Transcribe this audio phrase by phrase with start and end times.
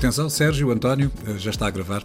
[0.00, 2.02] Atenção, Sérgio, António, eh, já está a gravar.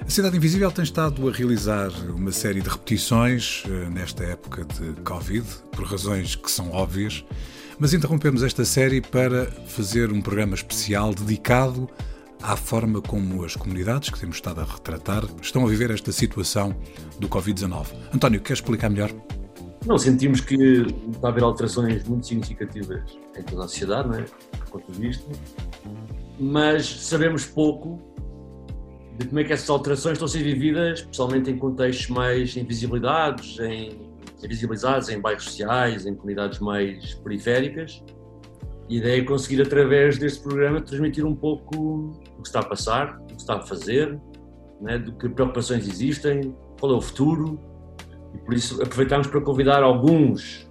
[0.00, 4.92] A Cidade Invisível tem estado a realizar uma série de repetições eh, nesta época de
[5.02, 7.24] Covid, por razões que são óbvias,
[7.80, 11.90] mas interrompemos esta série para fazer um programa especial dedicado
[12.40, 16.76] à forma como as comunidades que temos estado a retratar estão a viver esta situação
[17.18, 17.88] do Covid-19.
[18.14, 19.10] António, quer explicar melhor?
[19.84, 20.54] Não, sentimos que
[21.10, 23.02] está a haver alterações muito significativas
[23.36, 24.26] em toda a sociedade, não é?
[24.72, 25.28] quanto visto,
[26.42, 28.00] mas sabemos pouco
[29.16, 33.60] de como é que essas alterações estão a ser vividas, especialmente em contextos mais invisibilizados,
[33.60, 34.10] em,
[34.42, 38.02] invisibilizados em bairros sociais, em comunidades mais periféricas.
[38.88, 41.76] E a ideia é conseguir, através deste programa, transmitir um pouco
[42.36, 44.18] o que está a passar, o que está a fazer,
[44.80, 47.60] né, de que preocupações existem, qual é o futuro.
[48.34, 50.68] E por isso aproveitamos para convidar alguns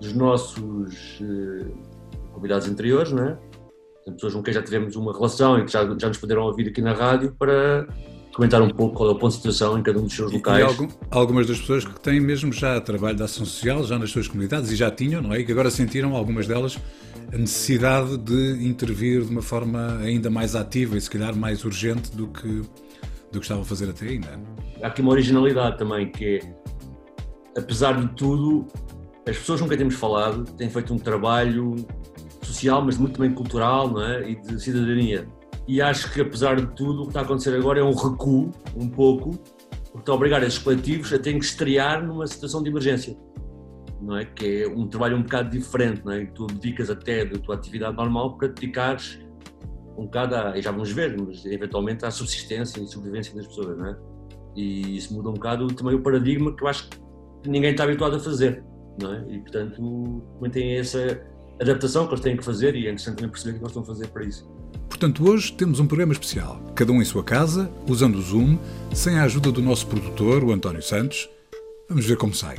[0.00, 1.70] dos nossos eh,
[2.32, 3.38] convidados anteriores, né?
[4.10, 6.82] Pessoas com quem já tivemos uma relação e que já, já nos puderam ouvir aqui
[6.82, 7.86] na rádio para
[8.34, 10.58] comentar um pouco qual é o ponto de situação em cada um dos seus locais.
[10.58, 14.10] E, algum, algumas das pessoas que têm mesmo já trabalho de ação social, já nas
[14.10, 15.40] suas comunidades e já tinham, não é?
[15.40, 16.78] E que agora sentiram, algumas delas,
[17.32, 22.14] a necessidade de intervir de uma forma ainda mais ativa e se calhar mais urgente
[22.16, 22.62] do que,
[23.30, 24.84] do que estavam a fazer até não é?
[24.84, 26.56] Há aqui uma originalidade também, que é,
[27.56, 28.66] apesar de tudo,
[29.28, 31.76] as pessoas com quem temos falado têm feito um trabalho
[32.42, 34.30] social, mas muito também cultural não é?
[34.30, 35.26] e de cidadania.
[35.66, 38.50] E acho que, apesar de tudo, o que está a acontecer agora é um recuo,
[38.76, 39.30] um pouco,
[39.84, 43.16] porque está a obrigar esses coletivos a terem que estrear numa situação de emergência.
[44.00, 44.24] Não é?
[44.24, 46.26] Que é um trabalho um bocado diferente, não é?
[46.26, 49.20] tu dedicas até da tua atividade normal para dedicares
[49.96, 53.76] um bocado, a, e já vamos ver, mas eventualmente à subsistência e sobrevivência das pessoas,
[53.76, 53.96] não é?
[54.56, 58.16] E isso muda um bocado também o paradigma que eu acho que ninguém está habituado
[58.16, 58.64] a fazer,
[59.00, 59.24] não é?
[59.28, 61.22] E portanto, tem essa
[61.60, 63.82] adaptação que eles têm que fazer e é interessante também perceber o que eles estão
[63.82, 64.48] a fazer para isso.
[64.88, 68.58] Portanto, hoje temos um programa especial, cada um em sua casa, usando o Zoom,
[68.94, 71.28] sem a ajuda do nosso produtor, o António Santos.
[71.88, 72.56] Vamos ver como sai.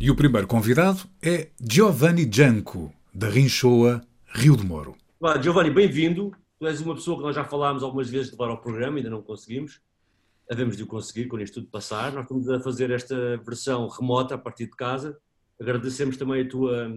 [0.00, 4.96] E o primeiro convidado é Giovanni Gianco, da Rinchoa, Rio de Moro.
[5.20, 6.32] Olá, Giovanni, bem-vindo.
[6.58, 9.10] Tu és uma pessoa que nós já falámos algumas vezes de levar ao programa, ainda
[9.10, 9.80] não conseguimos.
[10.50, 12.12] Havemos de o conseguir quando isto tudo passar.
[12.12, 15.16] Nós estamos a fazer esta versão remota a partir de casa.
[15.60, 16.88] Agradecemos também a tua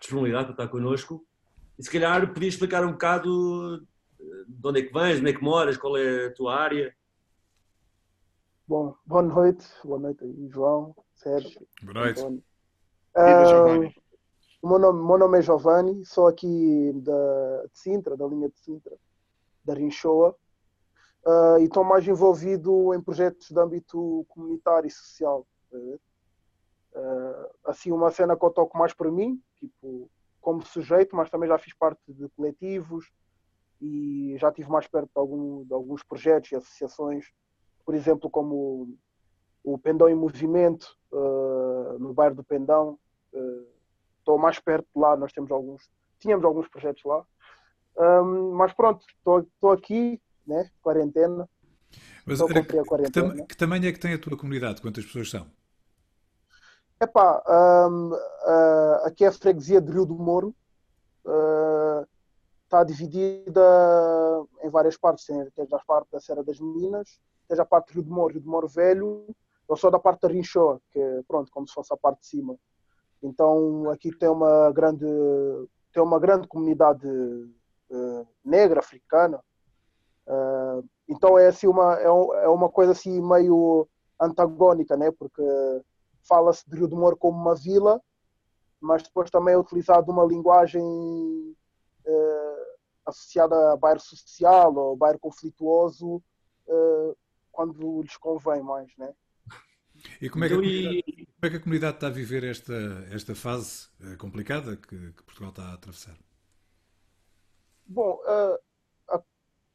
[0.00, 1.24] disponibilidade para estar connosco.
[1.78, 3.86] E se calhar podias explicar um bocado
[4.18, 6.94] eh, de onde é que vens, onde é que moras, qual é a tua área.
[8.66, 11.66] Bom, boa noite, boa noite aí, João, Sérgio.
[11.82, 12.22] Boa noite.
[12.22, 13.92] Uh,
[14.62, 18.58] o meu nome, meu nome é Giovanni, sou aqui da, de Sintra, da linha de
[18.60, 18.96] Sintra,
[19.64, 20.36] da Rinchoa,
[21.26, 25.46] uh, e estou mais envolvido em projetos de âmbito comunitário e social.
[25.72, 25.98] Uh,
[27.64, 31.58] assim, uma cena que eu toco mais para mim, tipo, como sujeito, mas também já
[31.58, 33.10] fiz parte de coletivos
[33.80, 37.26] e já estive mais perto de, algum, de alguns projetos e associações,
[37.84, 38.96] por exemplo, como
[39.62, 42.98] o Pendão em Movimento, uh, no bairro do Pendão.
[44.18, 47.24] Estou uh, mais perto de lá, nós temos alguns, tínhamos alguns projetos lá.
[47.96, 51.48] Um, mas pronto, estou aqui, né, quarentena.
[52.24, 53.34] Mas era, que, quarentena.
[53.34, 54.80] Que, que tamanho é que tem a tua comunidade?
[54.80, 55.46] Quantas pessoas são?
[57.02, 57.42] Epá,
[57.88, 60.54] um, uh, aqui é a freguesia de Rio do Moro.
[61.24, 62.06] Uh,
[62.64, 63.62] está dividida
[64.62, 65.24] em várias partes.
[65.24, 67.18] Tem, tem a parte da Serra das Minas,
[67.48, 69.24] tem a parte de Rio do Moro, Rio do Moro Velho.
[69.66, 72.26] Eu sou da parte da Rinchoa, que é, pronto, como se fosse a parte de
[72.26, 72.54] cima.
[73.22, 75.06] Então aqui tem uma grande,
[75.94, 79.42] tem uma grande comunidade uh, negra, africana.
[81.08, 83.88] Então é assim uma, é, é uma coisa assim meio
[84.20, 85.10] antagónica, né?
[85.10, 85.42] Porque
[86.22, 88.00] fala-se de Rio de Moro como uma vila,
[88.80, 92.76] mas depois também é utilizado uma linguagem uh,
[93.06, 96.16] associada a bairro social ou bairro conflituoso
[96.66, 97.16] uh,
[97.52, 99.12] quando lhes convém mais, né?
[100.20, 102.72] E como é, que a comunidade, como é que a comunidade está a viver esta,
[103.12, 106.16] esta fase eh, complicada que, que Portugal está a atravessar?
[107.84, 108.58] Bom, uh,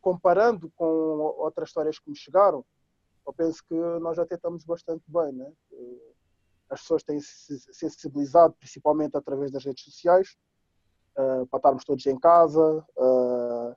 [0.05, 2.63] comparando com outras histórias que me chegaram,
[3.25, 5.51] eu penso que nós até estamos bastante bem, né?
[6.69, 10.35] As pessoas têm se sensibilizado, principalmente através das redes sociais,
[11.17, 13.75] uh, para estarmos todos em casa, uh,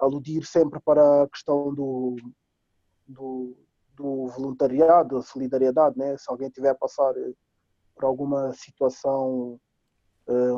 [0.00, 2.16] aludir sempre para a questão do,
[3.06, 3.56] do,
[3.94, 6.16] do voluntariado, da solidariedade, né?
[6.16, 7.14] se alguém tiver a passar
[7.94, 9.60] por alguma situação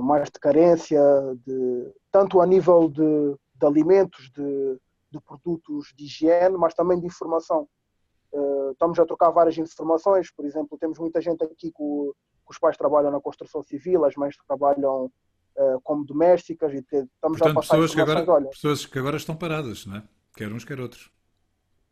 [0.03, 1.01] mais de carência,
[1.47, 4.81] de, tanto a nível de, de alimentos, de,
[5.11, 7.69] de produtos de higiene, mas também de informação.
[8.33, 12.13] Uh, estamos a trocar várias informações, por exemplo, temos muita gente aqui que,
[12.49, 17.39] os pais trabalham na construção civil, as mães trabalham uh, como domésticas e te, estamos
[17.39, 20.03] Portanto, a passar pessoas que, agora, olha, pessoas que agora estão paradas, não é?
[20.35, 21.11] quer uns, quer outros.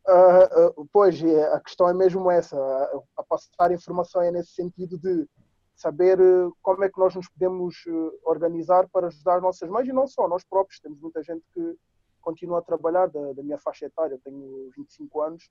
[0.08, 5.28] Uh, pois, a questão é mesmo essa, a, a passar informação é nesse sentido de
[5.76, 6.18] saber
[6.60, 7.76] como é que nós nos podemos
[8.24, 10.80] organizar para ajudar as nossas mães e não só, nós próprios.
[10.80, 11.76] Temos muita gente que
[12.20, 15.48] continua a trabalhar da, da minha faixa etária, eu tenho 25 anos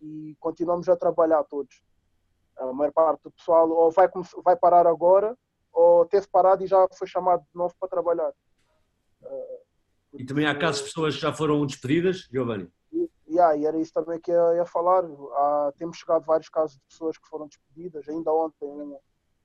[0.00, 1.82] e continuamos a trabalhar todos.
[2.58, 4.08] A maior parte do pessoal ou vai,
[4.44, 5.36] vai parar agora
[5.72, 8.32] ou teve parado e já foi chamado de novo para trabalhar.
[10.10, 12.70] Porque, e também há casos de pessoas que já foram despedidas, Giovanni?
[12.92, 15.04] E, yeah, e era isso também que eu ia falar.
[15.04, 18.08] Há, temos chegado vários casos de pessoas que foram despedidas.
[18.08, 18.98] Ainda ontem um,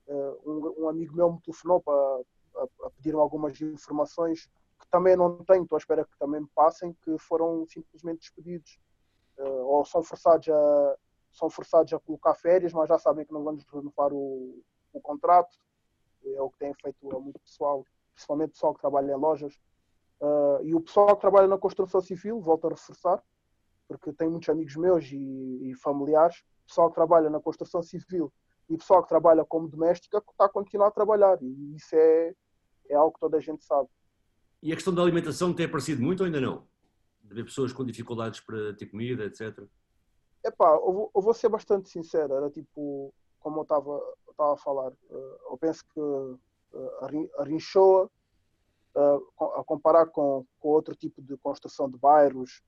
[0.07, 4.49] eh, um, um amigo meu me telefonou para a, a pedir-me algumas informações
[4.79, 8.79] que também não tenho, estou à espera que também me passem, que foram simplesmente despedidos
[9.43, 10.95] ou são forçados a
[11.35, 15.57] são forçados a colocar férias, mas já sabem que não vamos renovar o, o contrato.
[16.25, 19.53] É o que tem feito a muito pessoal, principalmente o pessoal que trabalha em lojas.
[20.21, 23.21] Uh, e o pessoal que trabalha na construção civil, volto a reforçar,
[23.87, 28.31] porque tenho muitos amigos meus e, e familiares, pessoal que trabalha na construção civil
[28.69, 31.37] e pessoal que trabalha como doméstica, que está a continuar a trabalhar.
[31.41, 32.33] E isso é,
[32.89, 33.89] é algo que toda a gente sabe.
[34.63, 36.65] E a questão da alimentação tem aparecido muito ou ainda não?
[37.27, 39.67] De ver pessoas com dificuldades para ter comida, etc?
[40.43, 43.99] Epá, eu vou, eu vou ser bastante sincero, era tipo, como eu estava
[44.39, 48.09] a falar, eh, eu penso que eh, a Rinchoa,
[48.95, 49.19] eh,
[49.57, 52.63] a comparar com, com outro tipo de construção de bairros,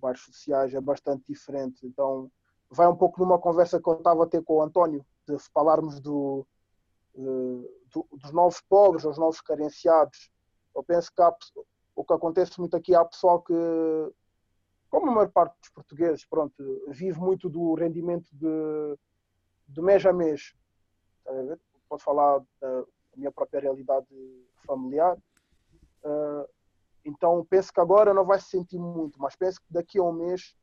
[0.00, 1.84] bairros sociais, é bastante diferente.
[1.84, 2.30] Então,
[2.70, 5.98] vai um pouco numa conversa que eu estava a ter com o António, de falarmos
[5.98, 6.46] do,
[7.14, 10.30] do, dos novos pobres, os novos carenciados.
[10.74, 11.34] Eu penso que há,
[11.94, 13.54] o que acontece muito aqui há pessoal que,
[14.90, 16.54] como a maior parte dos portugueses, pronto,
[16.88, 18.98] vive muito do rendimento de,
[19.68, 20.54] de mês a mês.
[21.88, 22.84] Posso falar da
[23.16, 24.06] minha própria realidade
[24.66, 25.16] familiar.
[26.04, 26.48] Uh,
[27.04, 30.12] então penso que agora não vai se sentir muito, mas penso que daqui a um
[30.12, 30.56] mês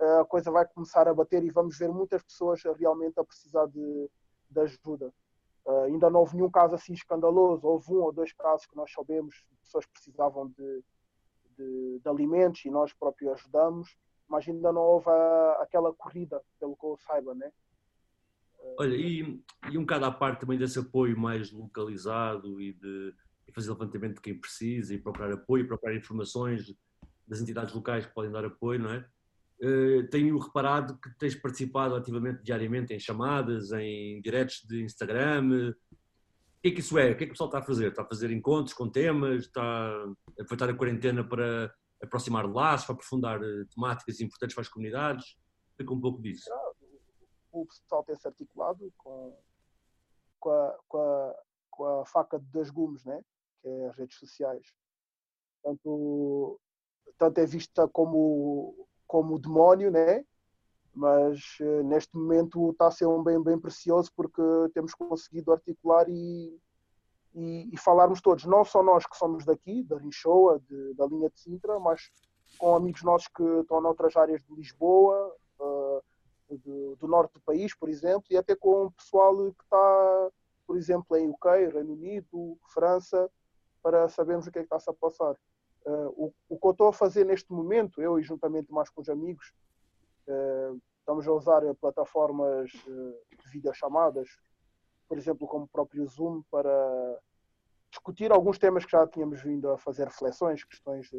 [0.00, 3.66] uh, a coisa vai começar a bater e vamos ver muitas pessoas realmente a precisar
[3.66, 4.10] de,
[4.50, 5.12] de ajuda.
[5.64, 8.90] Uh, ainda não houve nenhum caso assim escandaloso, houve um ou dois casos que nós
[8.92, 10.84] sabemos de pessoas precisavam de,
[11.56, 16.76] de, de alimentos e nós próprios ajudamos, mas ainda não houve a, aquela corrida, pelo
[16.76, 17.52] que eu saiba, né?
[18.78, 23.14] Olha, e, e um bocado à parte também desse apoio mais localizado e de
[23.46, 26.74] e fazer levantamento de quem precisa e procurar apoio, procurar informações
[27.26, 29.06] das entidades locais que podem dar apoio, não é?
[29.62, 35.70] Uh, tenho reparado que tens participado ativamente diariamente em chamadas, em diretos de Instagram.
[35.70, 37.12] O que é que isso é?
[37.12, 37.90] O que é que o pessoal está a fazer?
[37.90, 39.44] Está a fazer encontros com temas?
[39.44, 41.72] Está a aproveitar a quarentena para
[42.02, 45.36] aproximar laços, para aprofundar eh, temáticas importantes para as comunidades?
[45.70, 46.50] Explica um pouco disso.
[47.52, 49.38] O pessoal tem-se articulado com,
[50.40, 51.34] com, a, com, a,
[51.70, 53.22] com a faca de dois gumes, né?
[53.60, 54.66] que é as redes sociais.
[55.62, 56.60] Tanto,
[57.16, 60.24] tanto é vista como como o demónio, né?
[60.94, 64.42] mas uh, neste momento está a ser um bem bem precioso porque
[64.72, 66.58] temos conseguido articular e,
[67.34, 71.28] e, e falarmos todos, não só nós que somos daqui, da Rinchoa, de, da linha
[71.28, 72.10] de Sintra, mas
[72.58, 76.02] com amigos nossos que estão noutras áreas de Lisboa, uh,
[76.48, 80.30] do, do, norte do país, por exemplo, e até com o pessoal que está,
[80.66, 83.30] por exemplo, em UK, Reino Unido, França,
[83.82, 85.36] para sabermos o que é que está-se a passar.
[85.84, 89.00] Uh, o, o, que eu estou a fazer neste momento, eu e juntamente mais com
[89.00, 89.52] os amigos,
[90.28, 94.28] uh, estamos a usar plataformas uh, de videochamadas,
[95.08, 97.18] por exemplo, como o próprio Zoom, para
[97.90, 101.10] discutir alguns temas que já tínhamos vindo a fazer reflexões, questões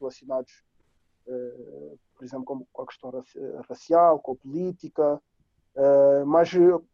[0.00, 0.50] relacionadas,
[2.14, 3.12] por exemplo, com, a questão
[3.68, 5.20] racial, com a política.
[6.26, 6.50] mas,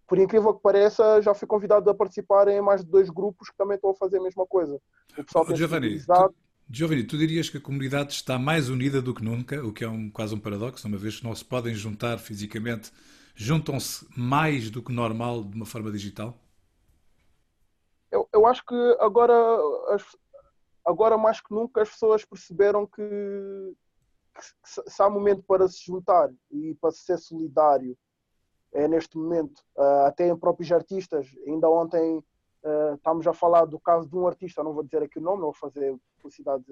[0.09, 3.57] por incrível que pareça, já fui convidado a participar em mais de dois grupos que
[3.57, 4.83] também estão a fazer a mesma coisa.
[5.17, 6.35] O pessoal tem Giovanni, utilizado...
[6.71, 9.89] Giovanni, tu dirias que a comunidade está mais unida do que nunca, o que é
[9.89, 12.93] um, quase um paradoxo, uma vez que não se podem juntar fisicamente,
[13.35, 16.37] juntam-se mais do que normal de uma forma digital?
[18.11, 19.35] Eu, eu acho que agora,
[20.85, 26.31] agora mais que nunca as pessoas perceberam que, que se há momento para se juntar
[26.51, 27.97] e para ser solidário
[28.73, 29.63] é neste momento.
[29.75, 32.23] Uh, até em próprios artistas, ainda ontem
[32.63, 35.41] Uh, estamos a falar do caso de um artista, não vou dizer aqui o nome,
[35.41, 36.65] não vou fazer publicidade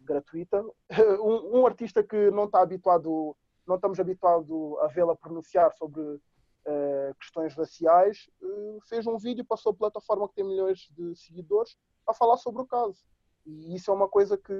[0.00, 0.64] gratuita.
[1.20, 3.36] Um, um artista que não está habituado,
[3.66, 4.48] não estamos habituados
[4.80, 10.34] a vê-la pronunciar sobre uh, questões raciais, uh, fez um vídeo, passou a plataforma que
[10.34, 13.04] tem milhões de seguidores a falar sobre o caso.
[13.46, 14.52] E isso é uma coisa que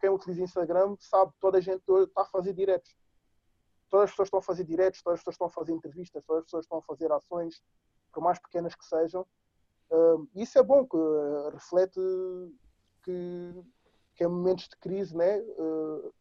[0.00, 2.96] quem utiliza Instagram sabe, toda a gente está a fazer diretos.
[3.90, 6.40] Todas as pessoas estão a fazer diretos, todas as pessoas estão a fazer entrevistas, todas
[6.40, 7.62] as pessoas estão a fazer ações,
[8.12, 9.26] por mais pequenas que sejam.
[10.34, 12.00] Isso é bom, que uh, reflete
[13.02, 13.54] que,
[14.14, 16.14] que em momentos de crise né, uh,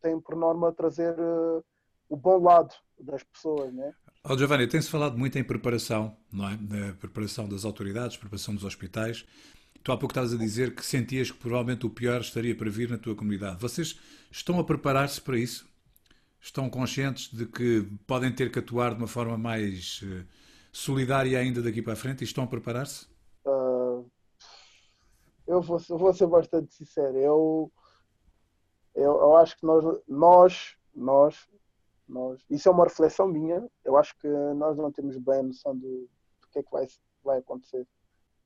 [0.00, 1.14] tem por norma trazer
[2.08, 3.72] o bom lado das pessoas.
[3.72, 3.92] Né?
[4.24, 6.56] Oh, Giovanni, tem-se falado muito em preparação, não é?
[6.56, 9.26] Na preparação das autoridades, preparação dos hospitais.
[9.82, 12.88] Tu há pouco estavas a dizer que sentias que provavelmente o pior estaria para vir
[12.88, 13.60] na tua comunidade.
[13.60, 13.98] Vocês
[14.30, 15.66] estão a preparar-se para isso?
[16.40, 20.04] Estão conscientes de que podem ter que atuar de uma forma mais
[20.72, 23.06] solidária ainda daqui para a frente e estão a preparar-se?
[23.44, 24.10] Uh,
[25.46, 27.16] eu, vou, eu vou ser bastante sincero.
[27.18, 27.72] Eu,
[28.94, 31.48] eu, eu acho que nós, nós, nós,
[32.08, 33.64] nós, isso é uma reflexão minha.
[33.84, 36.08] Eu acho que nós não temos bem a noção do,
[36.40, 36.86] do que é que vai,
[37.22, 37.86] vai acontecer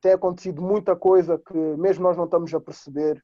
[0.06, 3.20] tem acontecido muita coisa que mesmo nós não estamos a perceber.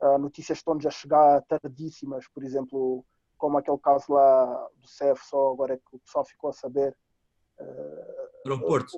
[0.00, 3.04] Uh, notícias estão-nos a chegar tardíssimas, por exemplo,
[3.36, 6.96] como aquele caso lá do CEF, só agora é que o pessoal ficou a saber.
[8.44, 8.96] Aeroporto.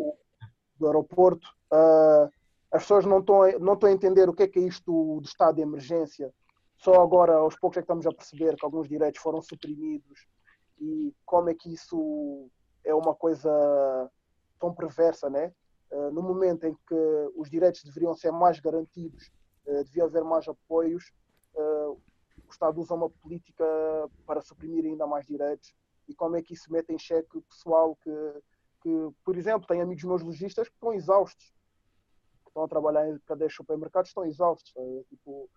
[0.78, 1.48] Do aeroporto.
[1.72, 2.30] Uh,
[2.70, 4.84] as pessoas não estão, a, não estão a entender o que é que é isto
[4.84, 6.32] do, do estado de emergência.
[6.78, 10.26] Só agora, aos poucos, é que estamos a perceber que alguns direitos foram suprimidos
[10.78, 12.50] e como é que isso
[12.84, 13.50] é uma coisa
[14.60, 15.52] tão perversa, né?
[15.90, 19.30] Eh, no momento em que os direitos deveriam ser mais garantidos,
[19.66, 21.12] eh, devia haver mais apoios,
[21.56, 23.64] o Estado usa uma política
[24.26, 25.75] para suprimir ainda mais direitos.
[26.08, 28.10] E como é que isso mete em xeque o pessoal que,
[28.82, 28.90] que,
[29.25, 31.52] por exemplo, tem amigos meus lojistas que estão exaustos,
[32.42, 34.72] que estão a trabalhar em cadeias de supermercados, estão exaustos.
[35.08, 35.50] Tipo,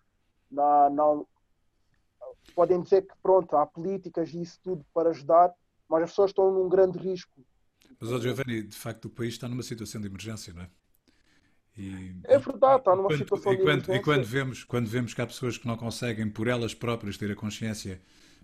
[0.50, 1.22] na, na,
[2.54, 5.54] podem dizer que pronto, há políticas e isso tudo para ajudar,
[5.88, 7.44] mas as pessoas estão num grande risco
[8.00, 10.70] mas, oh, Giovanni, de facto o país está numa situação de emergência, não é?
[11.76, 14.00] E, é verdade, está numa quando, situação e de quando, emergência.
[14.00, 17.30] E quando vemos, quando vemos que há pessoas que não conseguem, por elas próprias, ter
[17.30, 18.00] a consciência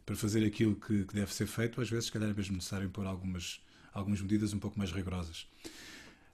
[0.06, 2.86] para fazer aquilo que, que deve ser feito, às vezes, se calhar, é mesmo necessário
[2.86, 5.46] impor algumas, algumas medidas um pouco mais rigorosas.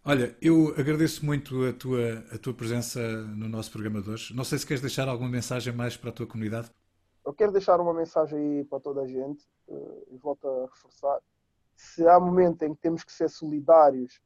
[0.05, 4.35] Olha, eu agradeço muito a tua, a tua presença no nosso programa de hoje.
[4.35, 6.71] Não sei se queres deixar alguma mensagem mais para a tua comunidade.
[7.25, 11.21] Eu quero deixar uma mensagem aí para toda a gente eh, e volto a reforçar
[11.77, 14.21] se há momento em que temos que ser solidários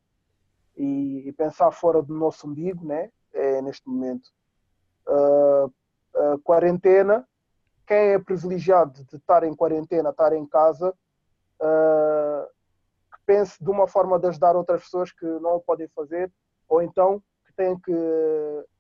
[0.77, 3.11] e, e pensar fora do nosso umbigo, né?
[3.37, 4.31] é neste momento.
[5.07, 7.27] Uh, uh, quarentena,
[7.87, 10.91] quem é privilegiado de estar em quarentena, estar em casa,
[11.61, 12.47] uh,
[13.13, 16.33] que pense de uma forma de ajudar outras pessoas que não o podem fazer,
[16.69, 17.95] ou então que têm que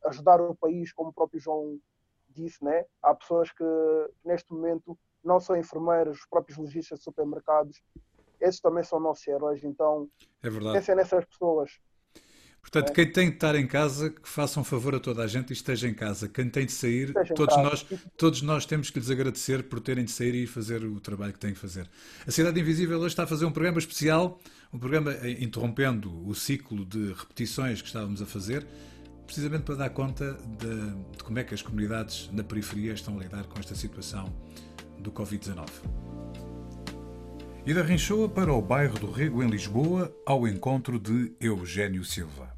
[0.06, 1.78] ajudar o país, como o próprio João
[2.28, 2.84] disse, né?
[3.02, 3.64] Há pessoas que,
[4.24, 7.82] neste momento não são enfermeiras, os próprios lojistas de supermercados,
[8.40, 10.08] esses também são nossos heróis, então
[10.42, 10.78] é verdade.
[10.78, 11.80] pensem nessas pessoas.
[12.70, 15.50] Portanto, quem tem de estar em casa, que faça um favor a toda a gente
[15.50, 16.28] e esteja em casa.
[16.28, 20.10] Quem tem de sair, todos nós, todos nós temos que lhes agradecer por terem de
[20.10, 21.88] sair e fazer o trabalho que têm que fazer.
[22.26, 24.40] A Cidade Invisível hoje está a fazer um programa especial,
[24.72, 28.66] um programa eh, interrompendo o ciclo de repetições que estávamos a fazer,
[29.24, 33.22] precisamente para dar conta de, de como é que as comunidades na periferia estão a
[33.22, 34.34] lidar com esta situação
[34.98, 35.68] do Covid-19
[37.64, 42.55] e da Rinchoa para o bairro do Rego, em Lisboa, ao encontro de Eugênio Silva.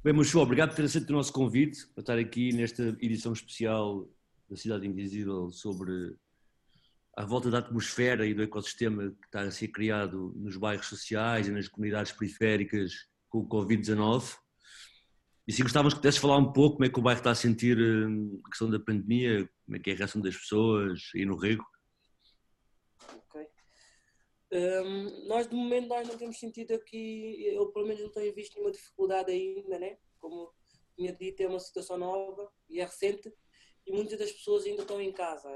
[0.00, 4.08] Bem, Mochô, obrigado por ter aceito o nosso convite para estar aqui nesta edição especial
[4.48, 6.14] da Cidade Invisível sobre
[7.16, 11.48] a volta da atmosfera e do ecossistema que está a ser criado nos bairros sociais
[11.48, 12.92] e nas comunidades periféricas
[13.28, 14.36] com o Covid-19.
[15.48, 17.34] E se gostávamos que pudesses falar um pouco como é que o bairro está a
[17.34, 21.26] sentir hum, a questão da pandemia, como é que é a reação das pessoas aí
[21.26, 21.66] no Rego.
[24.50, 28.54] Um, nós de momento nós não temos sentido aqui, eu pelo menos não tenho visto
[28.54, 29.98] nenhuma dificuldade ainda, né?
[30.18, 30.52] Como
[30.96, 33.32] tinha dito, é uma situação nova e é recente
[33.86, 35.48] e muitas das pessoas ainda estão em casa.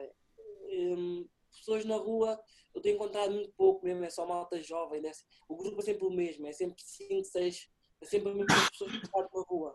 [0.71, 2.39] Um, pessoas na rua
[2.75, 5.13] eu tenho encontrado muito pouco mesmo, é só malta jovem, né?
[5.49, 7.71] o grupo é sempre o mesmo, é sempre 5, 6,
[8.01, 9.75] é sempre a mesma pessoas que estão na rua.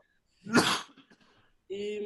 [1.70, 2.02] E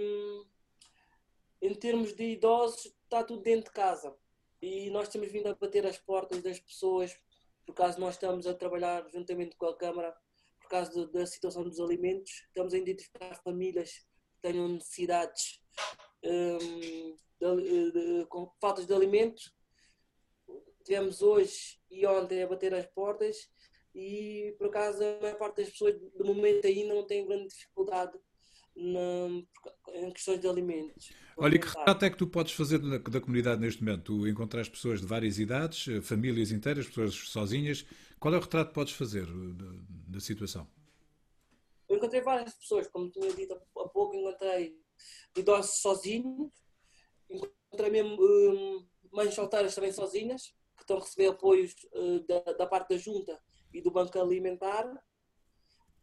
[1.62, 4.18] em termos de idosos, está tudo dentro de casa
[4.62, 7.18] e nós temos vindo a bater as portas das pessoas,
[7.66, 10.16] por causa nós estamos a trabalhar juntamente com a Câmara,
[10.60, 15.62] por causa da situação dos alimentos, estamos a identificar famílias que tenham necessidades
[16.24, 19.54] um, de, de, com faltas de alimentos.
[20.84, 23.50] Tivemos hoje e ontem a bater as portas
[23.94, 28.18] e por acaso a maior parte das pessoas de momento ainda não tem grande dificuldade
[28.76, 29.44] na,
[29.94, 31.12] em questões de alimentos.
[31.38, 34.04] Olha, e que retrato é que tu podes fazer da, da comunidade neste momento?
[34.04, 37.86] Tu encontras pessoas de várias idades, eh, famílias inteiras, pessoas sozinhas.
[38.20, 39.72] Qual é o retrato que podes fazer eh, da,
[40.10, 40.68] da situação?
[41.90, 44.78] Eu encontrei várias pessoas, como tinha dito há pouco, encontrei
[45.36, 46.52] idosos sozinhos,
[47.30, 52.66] encontrei mesmo um, mães solteiras também sozinhas, que estão a receber apoios uh, da, da
[52.66, 53.38] parte da junta
[53.74, 54.86] e do banco alimentar.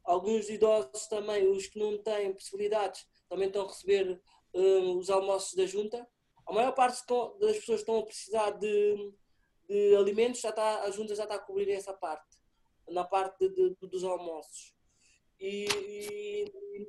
[0.08, 4.18] Alguns idosos também, os que não têm possibilidades, também estão a receber
[4.54, 6.08] um, os almoços da junta.
[6.46, 7.04] A maior parte
[7.38, 9.12] das pessoas que estão a precisar de,
[9.68, 12.38] de alimentos, já está, a junta já está a cobrir essa parte,
[12.88, 14.74] na parte de, de, dos almoços.
[15.38, 15.66] E,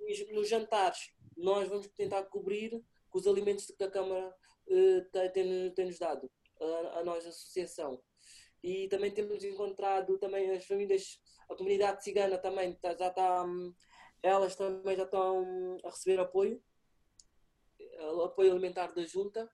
[0.08, 4.34] e, nos jantares, nós vamos tentar cobrir com os alimentos que a Câmara
[4.66, 8.02] uh, tem-nos tem dado, a, a nós, a associação.
[8.64, 13.74] E também temos encontrado também as famílias, a comunidade cigana também tá, já está, hum,
[14.22, 16.62] elas também já estão a receber apoio,
[18.26, 19.50] apoio alimentar da junta.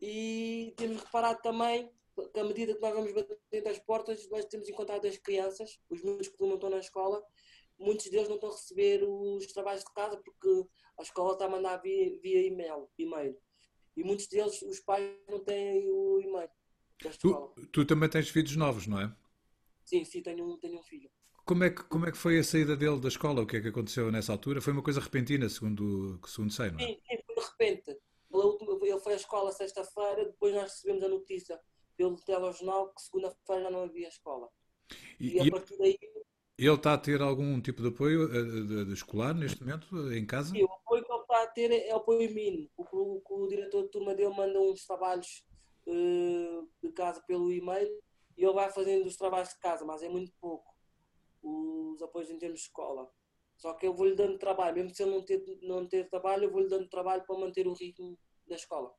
[0.00, 1.90] E temos reparado também
[2.32, 6.02] que à medida que nós vamos batendo as portas, nós temos encontrado as crianças, os
[6.02, 7.22] miúdos que não estão na escola,
[7.78, 10.68] muitos deles não estão a receber os trabalhos de casa porque
[10.98, 13.36] a escola está a mandar via, via e-mail, e-mail.
[13.96, 16.48] E muitos deles, os pais não têm o e-mail.
[17.18, 19.14] Tu, tu, também tens filhos novos, não é?
[19.92, 21.10] Sim, sim, tenho um, tenho um filho.
[21.44, 23.42] Como é, que, como é que foi a saída dele da escola?
[23.42, 24.62] O que é que aconteceu nessa altura?
[24.62, 26.86] Foi uma coisa repentina, segundo, segundo sei, não é?
[26.86, 28.00] Sim, sim foi de repente.
[28.82, 31.60] Ele foi à escola sexta-feira, depois nós recebemos a notícia
[31.94, 34.48] pelo telejornal que segunda-feira já não havia escola.
[35.20, 35.98] E, e a partir daí.
[36.56, 40.24] Ele está a ter algum tipo de apoio de, de, de escolar neste momento em
[40.24, 40.52] casa?
[40.52, 42.70] Sim, o apoio que ele está a ter é o apoio mínimo.
[42.78, 45.44] O, o, o diretor de turma dele manda uns trabalhos
[45.86, 47.90] uh, de casa pelo e-mail
[48.42, 50.74] e ele vai fazendo os trabalhos de casa, mas é muito pouco
[51.40, 53.08] os apoios em termos de escola.
[53.56, 56.50] Só que eu vou-lhe dando trabalho, mesmo se ele não ter, não ter trabalho, eu
[56.50, 58.92] vou-lhe dando trabalho para manter o ritmo da escola.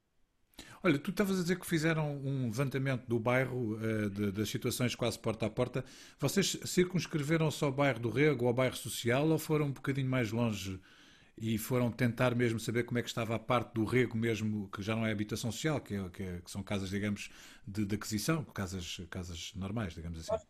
[0.82, 4.96] Olha, tu estavas a dizer que fizeram um levantamento do bairro, uh, de, das situações
[4.96, 5.84] quase porta a porta.
[6.18, 10.10] Vocês circunscreveram só o bairro do Rego ou o bairro social ou foram um bocadinho
[10.10, 10.80] mais longe
[11.38, 14.82] e foram tentar mesmo saber como é que estava a parte do Rego mesmo, que
[14.82, 17.30] já não é habitação social, que, é, que, é, que são casas, digamos,
[17.67, 20.32] de, de, aquisição, casas, casas normais, digamos assim?
[20.32, 20.43] Nós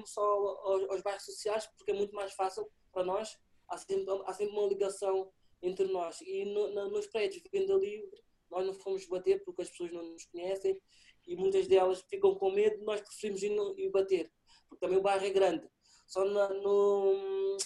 [0.00, 3.38] mesmo só aos, aos bairros sociais porque é muito mais fácil para nós.
[3.68, 5.30] Há sempre, há sempre uma ligação
[5.62, 6.20] entre nós.
[6.22, 8.10] E no, no, nos prédios de venda livre
[8.50, 10.80] nós não fomos bater porque as pessoas não nos conhecem
[11.26, 14.32] e muitas delas ficam com medo, nós preferimos ir, ir bater,
[14.68, 15.68] porque também o bairro é grande.
[16.06, 17.56] Só no,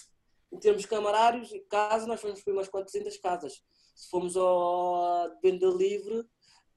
[0.55, 3.61] em termos camarários, casa, nós fomos por umas 400 casas.
[3.93, 6.25] Se formos ao venda livre,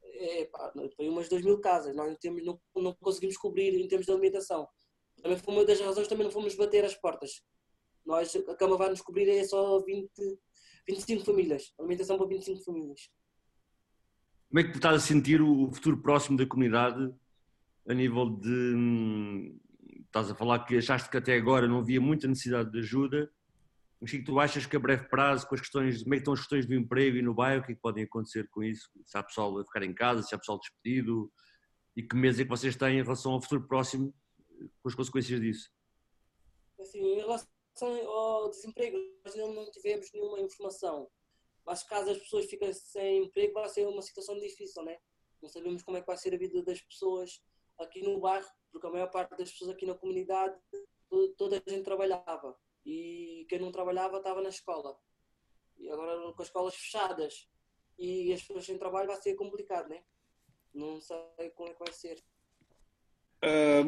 [0.02, 1.94] é, pá, foi umas 2 mil casas.
[1.94, 4.68] Nós não, temos, não, não conseguimos cobrir em termos de alimentação.
[5.22, 7.42] Também foi uma das razões também não fomos bater as portas.
[8.04, 10.10] Nós, a Câmara vai nos cobrir é só 20,
[10.88, 11.72] 25 famílias.
[11.78, 13.10] Alimentação para 25 famílias.
[14.48, 17.14] Como é que estás a sentir o futuro próximo da comunidade
[17.86, 18.48] a nível de.
[18.48, 19.60] Hum,
[20.06, 23.30] estás a falar que achaste que até agora não havia muita necessidade de ajuda,
[24.00, 26.34] mas que tu achas que a breve prazo, com as questões, como é que estão
[26.34, 28.88] as questões do emprego e no bairro, o que é que podem acontecer com isso?
[29.04, 31.32] Se há pessoal a ficar em casa, se há pessoal despedido,
[31.96, 34.14] e que mês é que vocês têm em relação ao futuro próximo,
[34.82, 35.70] com as consequências disso?
[36.80, 37.48] Assim, em relação
[38.06, 41.08] ao desemprego, nós não tivemos nenhuma informação
[41.68, 44.96] mas caso as pessoas fiquem sem emprego, vai ser uma situação difícil, né?
[45.42, 47.42] Não sabemos como é que vai ser a vida das pessoas
[47.78, 50.58] aqui no bairro, porque a maior parte das pessoas aqui na comunidade,
[51.36, 52.58] toda a gente trabalhava.
[52.88, 54.98] E quem não trabalhava estava na escola.
[55.76, 57.46] E agora com as escolas fechadas
[57.98, 60.02] e as pessoas sem trabalho vai ser complicado, né?
[60.72, 62.18] Não sei como é que vai ser.
[63.44, 63.84] Uh,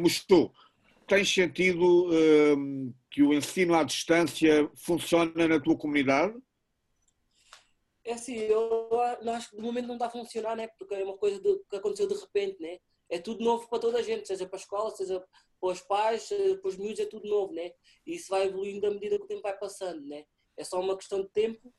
[1.08, 6.38] tens sentido uh, que o ensino à distância funciona na tua comunidade?
[8.04, 8.90] É assim, eu,
[9.22, 10.68] eu acho que de momento não está a funcionar, né?
[10.78, 12.78] Porque é uma coisa de, que aconteceu de repente, né?
[13.08, 15.24] É tudo novo para toda a gente, seja para a escola, seja
[15.60, 16.28] para os pais,
[16.60, 17.72] para os miúdos, é tudo novo, né?
[18.06, 20.24] E isso vai evoluindo à medida que o tempo vai passando, né?
[20.56, 21.72] É só uma questão de tempo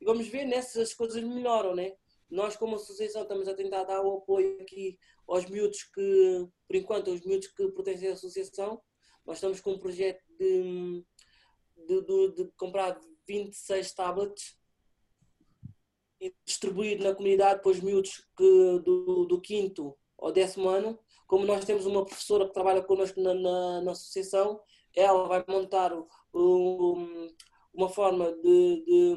[0.00, 1.94] e vamos ver né, se as coisas melhoram, né?
[2.30, 7.10] Nós, como associação, estamos a tentar dar o apoio aqui aos miúdos que, por enquanto,
[7.10, 8.80] aos miúdos que pertencem à associação.
[9.24, 11.04] Nós estamos com um projeto de,
[11.86, 14.58] de, de, de comprar 26 tablets
[16.20, 20.98] e distribuir na comunidade para os miúdos que, do, do quinto ao décimo ano.
[21.28, 24.60] Como nós temos uma professora que trabalha connosco na, na, na associação,
[24.96, 25.92] ela vai montar
[26.34, 27.28] um,
[27.72, 29.16] uma forma de, de,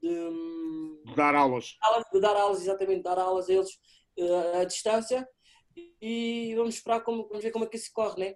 [0.00, 1.74] de, dar aulas.
[2.12, 3.70] De dar aulas, exatamente, dar aulas a eles
[4.18, 5.28] uh, à distância
[6.00, 8.34] e vamos esperar como, vamos ver como é que isso corre, né?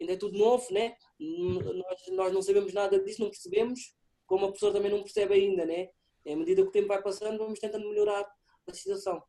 [0.00, 0.94] ainda é tudo novo, né?
[1.18, 3.94] Nós, nós não sabemos nada disso, não percebemos,
[4.26, 5.88] como a pessoa também não percebe ainda, né?
[6.26, 8.26] À medida que o tempo vai passando, vamos tentando melhorar
[8.68, 9.22] a situação.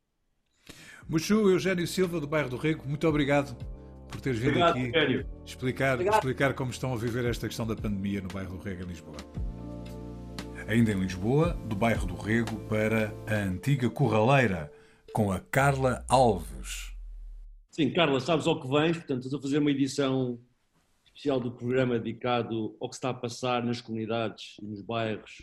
[1.08, 3.56] Muxu Eugênio Silva, do bairro do Rego, muito obrigado
[4.08, 5.26] por teres vindo Obrigado, aqui Eugênio.
[5.42, 8.88] explicar, explicar como estão a viver esta questão da pandemia no bairro do Rego, em
[8.88, 9.16] Lisboa.
[10.66, 14.70] Ainda em Lisboa, do bairro do Rego para a antiga Corraleira,
[15.14, 16.94] com a Carla Alves.
[17.70, 20.38] Sim, Carla, sabes ao que vens, portanto, estou a fazer uma edição
[21.06, 25.40] especial do programa dedicado ao que está a passar nas comunidades e nos bairros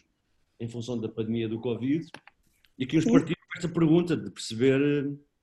[0.60, 2.08] em função da pandemia do Covid.
[2.78, 5.35] E aqui nos partimos com esta pergunta de perceber eh,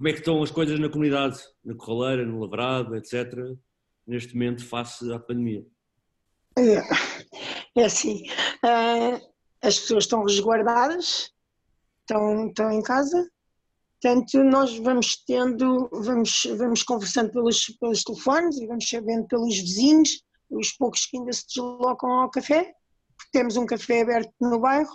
[0.00, 3.34] como é que estão as coisas na comunidade, na Corraleira, no Lavrado, etc.,
[4.06, 5.62] neste momento face à pandemia.
[6.56, 6.78] É,
[7.82, 8.22] é assim,
[8.64, 9.20] uh,
[9.60, 11.30] as pessoas estão resguardadas,
[12.00, 13.30] estão, estão em casa,
[14.00, 20.24] portanto nós vamos tendo, vamos, vamos conversando pelos, pelos telefones e vamos sabendo pelos vizinhos,
[20.48, 22.72] os poucos que ainda se deslocam ao café,
[23.18, 24.94] porque temos um café aberto no bairro,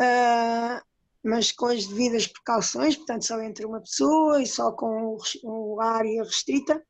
[0.00, 0.85] uh,
[1.26, 5.18] mas com as devidas precauções, portanto só entre uma pessoa e só com
[5.80, 6.80] a área restrita.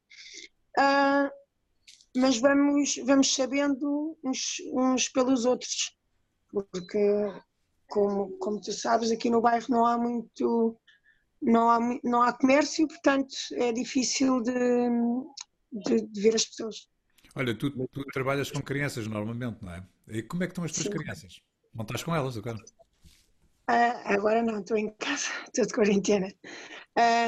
[0.79, 1.31] Uh,
[2.15, 5.97] mas vamos, vamos sabendo uns, uns pelos outros,
[6.51, 6.99] porque,
[7.89, 10.79] como, como tu sabes, aqui no bairro não há muito,
[11.41, 14.91] não há, não há comércio, portanto é difícil de,
[15.73, 16.89] de, de ver as pessoas.
[17.35, 19.87] Olha, tu, tu, trabalhas com crianças normalmente, não é?
[20.09, 20.91] E como é que estão as tuas Sim.
[20.91, 21.41] crianças?
[21.75, 22.59] Não estás com elas agora?
[23.69, 26.29] Uh, agora não, estou em casa, estou de quarentena.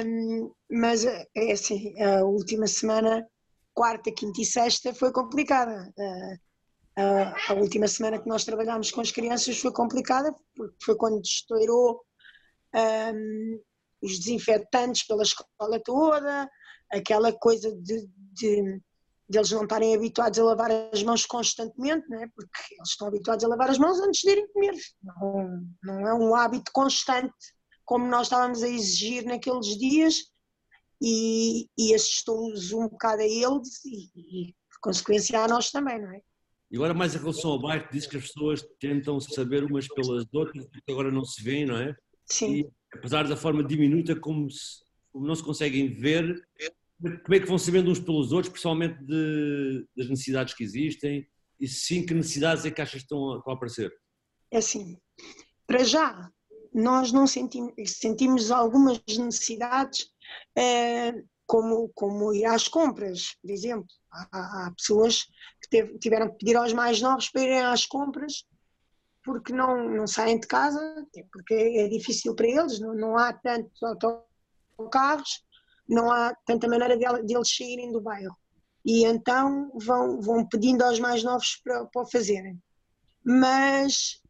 [0.06, 3.26] Um, mas é assim, a última semana
[3.74, 5.92] quarta, quinta e sexta foi complicada.
[7.48, 12.02] a última semana que nós trabalhámos com as crianças foi complicada, porque foi quando estourou
[12.74, 13.60] um,
[14.02, 16.48] os desinfetantes pela escola toda,
[16.90, 18.80] aquela coisa de, de,
[19.28, 22.28] de, eles não estarem habituados a lavar as mãos constantemente, né?
[22.34, 24.74] porque eles estão habituados a lavar as mãos antes de irem comer.
[25.02, 27.34] Não, não é um hábito constante
[27.84, 30.14] como nós estávamos a exigir naqueles dias
[31.00, 36.12] e, e assustou-nos um bocado a eles e, e, por consequência, a nós também, não
[36.12, 36.20] é?
[36.70, 40.26] E agora, mais em relação ao bairro, diz que as pessoas tentam saber umas pelas
[40.34, 41.96] outras, porque agora não se vêem, não é?
[42.26, 42.56] Sim.
[42.56, 46.46] E, apesar da forma diminuta, como, se, como não se conseguem ver,
[47.00, 51.26] como é que vão sabendo uns pelos outros, principalmente de, das necessidades que existem,
[51.60, 53.92] e sim, que necessidades é que achas que estão a, estão a aparecer?
[54.50, 54.96] É assim,
[55.66, 56.30] para já,
[56.72, 60.08] nós não sentimos, sentimos algumas necessidades
[60.56, 61.14] eh,
[61.46, 63.88] como, como ir às compras, por exemplo.
[64.10, 65.24] Há, há pessoas
[65.62, 68.44] que teve, tiveram que pedir aos mais novos para irem às compras
[69.28, 70.80] porque não, não saem de casa,
[71.30, 75.42] porque é difícil para eles, não, não há tantos autocarros,
[75.88, 78.36] não há tanta maneira de, eles saírem do bairro.
[78.84, 82.58] E então vão, vão pedindo aos mais novos para, para o fazerem.
[83.24, 84.20] Mas,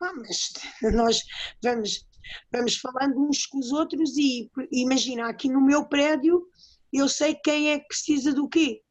[0.00, 0.52] ah, mas
[0.94, 1.22] nós
[1.62, 2.06] vamos
[2.50, 6.46] vamos falando uns com os outros e imagina, aqui no meu prédio
[6.92, 8.82] eu sei quem é que precisa do quê.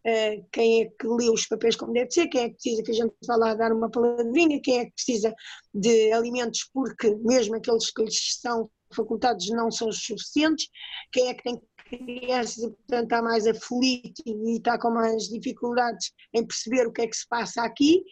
[0.00, 2.90] Uh, quem é que lê os papéis como deve ser, quem é que precisa que
[2.90, 5.34] a gente vá lá dar uma palavrinha, quem é que precisa
[5.74, 10.68] de alimentos porque mesmo aqueles que lhes são facultados não são suficientes,
[11.12, 16.12] quem é que tem crianças e portanto está mais aflito e está com mais dificuldades
[16.32, 18.04] em perceber o que é que se passa aqui,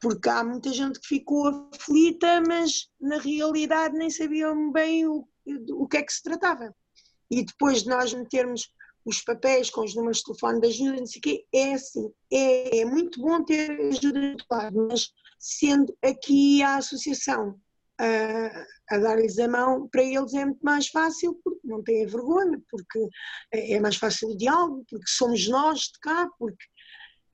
[0.00, 5.26] porque há muita gente que ficou aflita, mas na realidade nem sabiam bem o,
[5.72, 6.74] o que é que se tratava.
[7.30, 8.72] E depois de nós metermos
[9.04, 12.12] os papéis com os números de telefone da ajuda, não sei o quê, é assim,
[12.32, 17.58] é, é muito bom ter ajuda do lado, mas sendo aqui a associação
[17.98, 22.60] a, a dar-lhes a mão, para eles é muito mais fácil, porque não têm vergonha,
[22.70, 23.08] porque
[23.52, 26.64] é, é mais fácil o diálogo, porque somos nós de cá, porque,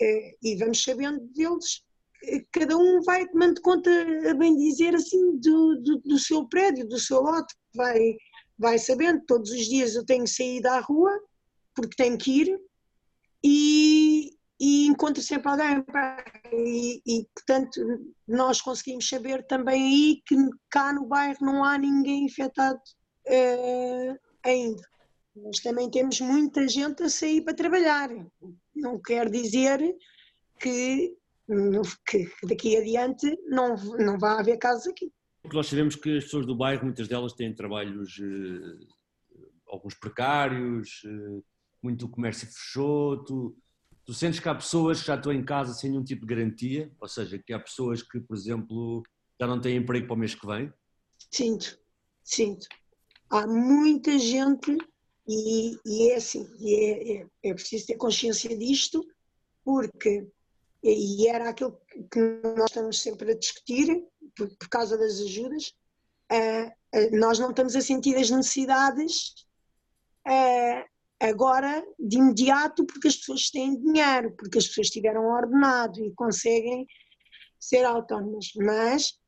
[0.01, 1.85] é, e vamos sabendo deles
[2.53, 3.91] cada um vai tomando conta,
[4.31, 8.17] a bem dizer, assim, do, do, do, seu prédio, do seu lote, vai,
[8.59, 11.11] vai sabendo, todos os dias eu tenho saído à rua,
[11.75, 12.61] porque tenho que ir,
[13.45, 15.85] e, e encontro sempre alguém,
[16.53, 17.81] e, e, portanto
[18.27, 20.37] nós conseguimos saber também aí que
[20.71, 22.79] cá no bairro não há ninguém infectado
[23.27, 24.83] uh, ainda.
[25.37, 28.09] Mas também temos muita gente a sair para trabalhar.
[28.75, 29.81] Não quer dizer
[30.61, 31.17] que
[32.07, 35.13] que daqui adiante não, não vai haver casos aqui.
[35.43, 38.87] Porque nós sabemos que as pessoas do bairro, muitas delas têm trabalhos, eh,
[39.69, 41.43] alguns precários, eh,
[41.83, 43.23] muito comércio fechou.
[44.05, 46.91] Tu sentes que há pessoas que já estão em casa sem nenhum tipo de garantia?
[47.01, 49.03] Ou seja, que há pessoas que, por exemplo,
[49.41, 50.73] já não têm emprego para o mês que vem?
[51.31, 51.79] Sinto,
[52.23, 52.67] sinto.
[53.31, 54.77] Há muita gente
[55.27, 59.03] E, e é assim, e é, é, é, preciso ter consciência disto,
[59.65, 60.29] porque,
[60.83, 61.81] e era aquilo
[62.13, 62.21] que
[62.59, 64.05] nós estamos sempre a discutir,
[64.37, 65.73] por, por causa das ajudas,
[66.31, 69.47] uh, nós não estamos a sentir as necessidades
[70.29, 70.85] uh,
[71.25, 76.87] agora de imediato porque as pessoas têm dinheiro, porque as pessoas tiveram ordenado e conseguem
[77.59, 78.51] ser autónomas.
[78.57, 79.19] Mas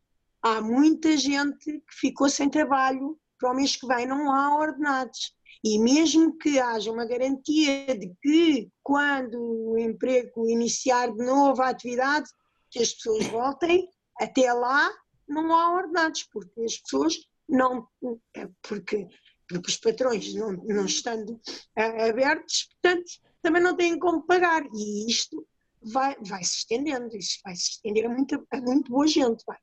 [0.42, 5.34] há muita gente que ficou sem trabalho, para o mês que vem não há ordenados.
[5.64, 11.70] E mesmo que haja uma garantia de que quando o emprego iniciar de novo a
[11.70, 12.28] atividade,
[12.70, 13.88] que as pessoas voltem,
[14.20, 14.90] até lá
[15.28, 17.14] não há ordenados, porque as pessoas
[17.48, 17.86] não.
[18.34, 19.08] É porque
[19.48, 21.40] porque os patrões não, não estando
[22.08, 23.10] abertos, portanto,
[23.42, 24.64] também não têm como pagar.
[24.74, 25.46] E isto
[25.82, 29.42] vai, vai se estendendo, isto vai se estender a, muita, a muito boa gente.
[29.46, 29.58] Vai.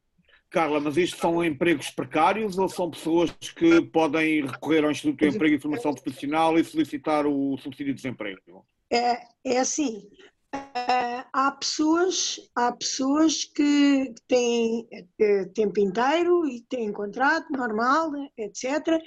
[0.50, 5.28] Carla, mas isto são empregos precários ou são pessoas que podem recorrer ao Instituto de
[5.28, 8.66] Emprego e Formação Profissional e solicitar o subsídio de desemprego?
[8.92, 10.08] É, é assim,
[10.54, 14.88] Uh, há pessoas, há pessoas que têm
[15.20, 19.02] uh, tempo inteiro e têm contrato normal, etc.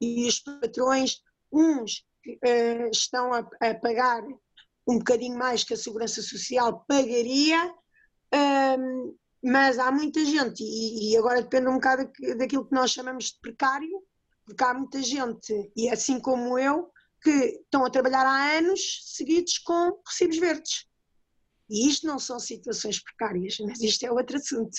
[0.00, 1.20] E os patrões,
[1.52, 4.22] uns uh, estão a, a, pagar
[4.88, 7.74] um bocadinho mais que a Segurança Social pagaria,
[9.42, 13.40] mas há muita gente, e, e, agora depende um bocado daquilo que nós chamamos de
[13.40, 14.02] precário,
[14.44, 16.90] porque há muita gente, e assim como eu,
[17.22, 20.86] que estão a trabalhar há anos seguidos com recibos verdes.
[21.68, 24.78] E isto não são situações precárias, mas isto é outro assunto.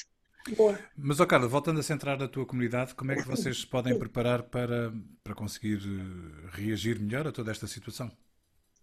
[0.56, 0.80] Boa.
[0.96, 4.00] Mas, oh Carla, voltando a centrar a tua comunidade, como é que vocês se podem
[4.00, 8.10] preparar para, para conseguir eh, reagir melhor a toda esta situação?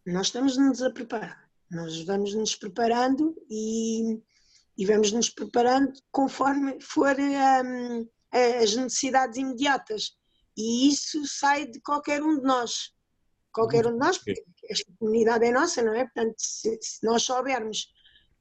[0.07, 1.49] Nós estamos-nos a preparar.
[1.71, 4.21] Nós vamos nos preparando e,
[4.77, 8.07] e vamos nos preparando conforme for um,
[8.61, 10.19] as necessidades imediatas.
[10.55, 12.95] E isso sai de qualquer um de nós
[13.55, 16.05] qualquer um de nós, porque esta comunidade é nossa, não é?
[16.05, 17.87] Portanto, se, se, nós soubermos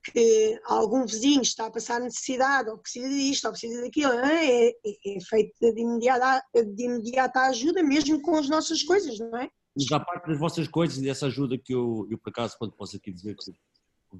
[0.04, 4.74] que algum vizinho está a passar necessidade, ou precisa disto, ou precisa daquilo, é, é,
[4.86, 9.50] é feito de imediata, de imediata ajuda, mesmo com as nossas coisas, não é?
[9.76, 12.74] Mas à parte das vossas coisas e dessa ajuda que eu, eu por acaso, quando
[12.74, 13.52] posso aqui dizer que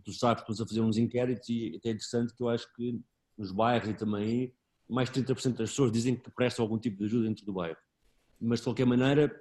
[0.04, 3.00] tu sabes, estamos a fazer uns inquéritos e é interessante que eu acho que
[3.38, 4.54] nos bairros e também
[4.90, 7.78] mais de 30% das pessoas dizem que prestam algum tipo de ajuda dentro do bairro.
[8.40, 9.34] Mas de qualquer maneira,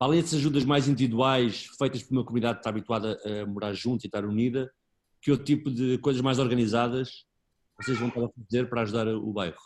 [0.00, 4.04] além dessas ajudas mais individuais, feitas por uma comunidade que está habituada a morar junto
[4.04, 4.72] e estar unida,
[5.20, 7.26] que outro tipo de coisas mais organizadas
[7.80, 9.60] vocês vão estar a fazer para ajudar o bairro?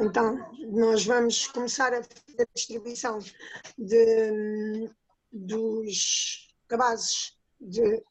[0.00, 0.36] Então,
[0.72, 3.20] nós vamos começar a fazer a distribuição
[3.78, 4.90] de,
[5.30, 8.02] dos cabazes de,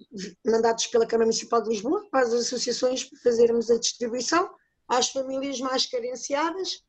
[0.46, 4.50] mandados pela Câmara Municipal de Lisboa para as associações para fazermos a distribuição
[4.88, 6.82] às famílias mais carenciadas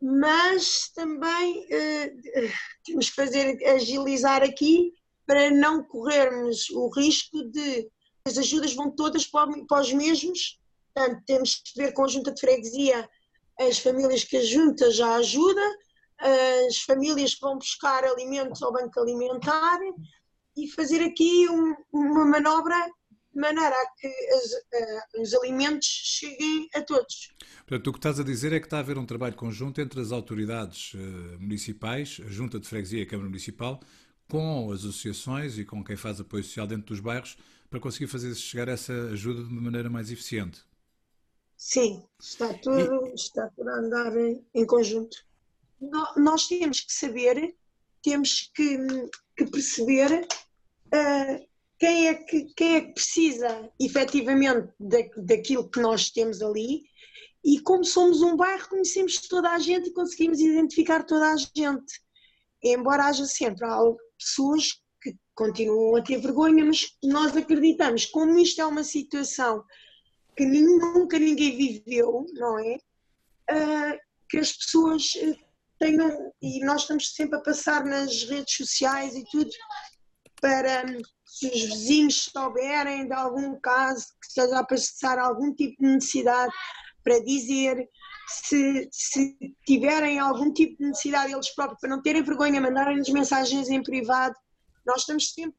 [0.00, 2.52] mas também uh,
[2.84, 4.92] temos que fazer agilizar aqui
[5.26, 7.90] para não corrermos o risco de
[8.28, 10.58] as ajudas vão todas para, os mesmos,
[10.94, 13.08] portanto temos que ver com a junta de freguesia
[13.60, 15.62] as famílias que a junta já ajuda,
[16.68, 19.78] as famílias que vão buscar alimentos ao banco alimentar
[20.56, 22.76] e fazer aqui um, uma manobra
[23.32, 27.32] de maneira a que as, uh, os alimentos cheguem a todos.
[27.66, 30.00] Portanto, o que estás a dizer é que está a haver um trabalho conjunto entre
[30.00, 30.98] as autoridades uh,
[31.38, 33.80] municipais, a Junta de Freguesia e a Câmara Municipal,
[34.28, 37.36] com as associações e com quem faz apoio social dentro dos bairros,
[37.70, 40.62] para conseguir fazer chegar essa ajuda de uma maneira mais eficiente.
[41.56, 43.14] Sim, está tudo, e...
[43.14, 44.12] está a andar
[44.54, 45.16] em conjunto.
[46.16, 47.56] Nós temos que saber,
[48.02, 48.78] temos que,
[49.36, 50.26] que perceber
[50.86, 56.84] uh, quem é que, quem é que precisa efetivamente da, daquilo que nós temos ali
[57.44, 62.02] e como somos um bairro conhecemos toda a gente e conseguimos identificar toda a gente
[62.62, 63.64] embora haja sempre
[64.18, 68.06] pessoas que continuam a ter vergonha mas nós acreditamos.
[68.06, 69.64] Como isto é uma situação
[70.36, 72.76] que nunca ninguém viveu não é?
[73.50, 75.34] Uh, que as pessoas eh,
[75.78, 79.50] tenham e nós estamos sempre a passar nas redes sociais e tudo
[80.40, 80.84] para
[81.24, 86.52] se os vizinhos souberem de algum caso que esteja a passar algum tipo de necessidade
[87.02, 87.88] para dizer,
[88.28, 89.36] se, se
[89.66, 94.34] tiverem algum tipo de necessidade eles próprios para não terem vergonha, mandarem-nos mensagens em privado,
[94.86, 95.58] nós estamos sempre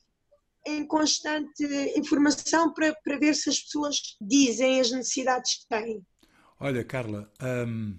[0.67, 1.63] em constante
[1.95, 6.05] informação para, para ver se as pessoas dizem as necessidades que têm.
[6.59, 7.31] Olha, Carla,
[7.67, 7.97] hum,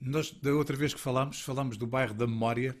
[0.00, 2.76] nós da outra vez que falámos, falámos do bairro da Memória,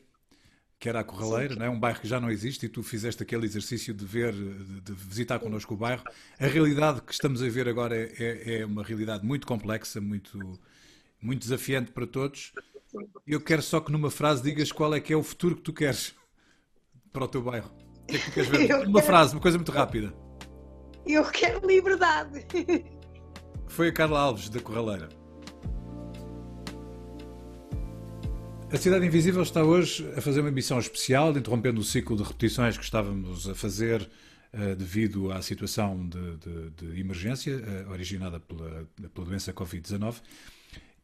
[0.78, 1.70] que era a Corraleira, não é?
[1.70, 4.92] um bairro que já não existe, e tu fizeste aquele exercício de ver, de, de
[4.92, 6.04] visitar connosco o bairro.
[6.38, 10.60] A realidade que estamos a ver agora é, é, é uma realidade muito complexa, muito,
[11.24, 12.52] muito desafiante para todos.
[13.26, 15.72] Eu quero só que numa frase digas qual é que é o futuro que tu
[15.72, 16.14] queres
[17.12, 17.70] para o teu bairro?
[18.02, 18.68] O que é que tu queres ver?
[18.70, 19.06] Eu uma quero...
[19.06, 20.14] frase, uma coisa muito rápida.
[21.06, 22.46] Eu quero liberdade.
[23.66, 25.08] Foi a Carla Alves, da Corraleira.
[28.70, 32.76] A Cidade Invisível está hoje a fazer uma emissão especial, interrompendo o ciclo de repetições
[32.76, 34.02] que estávamos a fazer
[34.52, 40.16] uh, devido à situação de, de, de emergência uh, originada pela, pela doença Covid-19.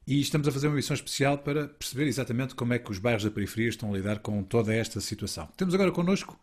[0.07, 3.25] E estamos a fazer uma emissão especial para perceber exatamente como é que os bairros
[3.25, 5.47] da periferia estão a lidar com toda esta situação.
[5.57, 6.39] Temos agora connosco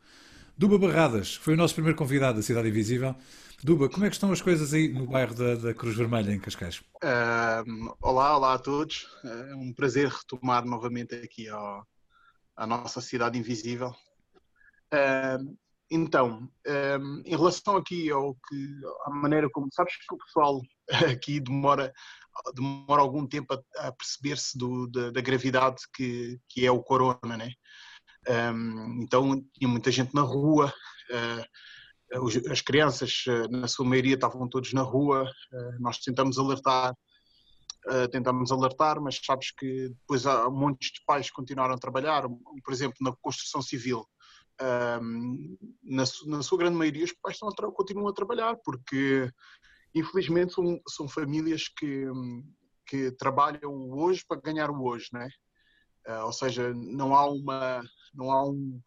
[0.58, 3.16] Duba Barradas, foi o nosso primeiro convidado da Cidade Invisível.
[3.64, 6.40] Duba, como é que estão as coisas aí no bairro da, da Cruz Vermelha, em
[6.40, 6.80] Cascais?
[7.04, 9.08] Uh, olá, olá a todos.
[9.24, 11.86] É um prazer retomar novamente aqui ao,
[12.56, 13.90] a nossa Cidade Invisível.
[14.94, 15.58] Uh,
[15.90, 16.50] então,
[17.00, 20.62] um, em relação aqui ao que, à maneira como sabes que o pessoal
[21.12, 21.94] aqui demora,
[22.54, 24.58] demora algum tempo a, a perceber-se
[24.92, 27.52] da, da, gravidade que, que é o corona, né?
[28.28, 30.74] Um, então tinha muita gente na rua,
[31.12, 31.46] uh,
[32.50, 35.30] as crianças, eh, na sua maioria, estavam todos na rua.
[35.52, 36.96] Eh, nós tentamos alertar,
[38.12, 42.24] tentamos alertar, mas sabes que depois há montes de pais que continuaram a trabalhar,
[42.64, 44.06] por exemplo, na construção civil.
[45.84, 46.06] Na,
[46.44, 49.30] sua grande maioria, os pais estão a continuam a trabalhar, porque
[50.00, 52.06] infelizmente são, são famílias que,
[52.86, 55.30] que trabalham hoje para ganhar o hoje, né?
[56.24, 57.82] ou seja, não há uma,
[58.14, 58.82] não há um,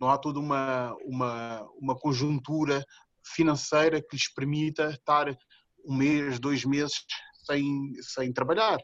[0.00, 2.84] não há toda uma, uma, uma conjuntura
[3.24, 5.36] financeira que lhes permita estar
[5.86, 7.04] um mês, dois meses
[7.44, 8.78] sem, sem trabalhar.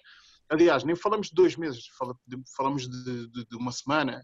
[0.48, 1.84] Aliás, nem falamos de dois meses,
[2.56, 4.22] falamos de, de, de uma semana,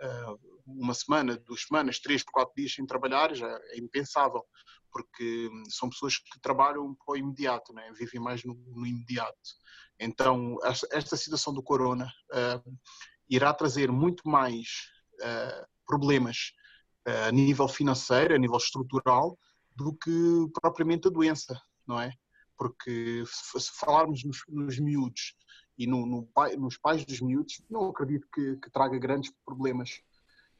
[0.00, 0.26] eh,
[0.66, 4.44] uma semana, duas semanas, três, quatro dias sem trabalhar, já é impensável,
[4.92, 7.90] porque são pessoas que trabalham para o imediato, né?
[7.92, 9.36] vivem mais no, no imediato.
[9.98, 10.56] Então,
[10.90, 12.78] esta, situação do corona uh,
[13.28, 14.66] irá trazer muito mais
[15.20, 16.52] uh, problemas
[17.06, 19.38] uh, a nível financeiro, a nível estrutural,
[19.76, 22.12] do que propriamente a doença, não é?
[22.56, 25.34] Porque se falarmos nos, nos miúdos
[25.78, 30.00] e no, no nos pais dos miúdos, não acredito que, que traga grandes problemas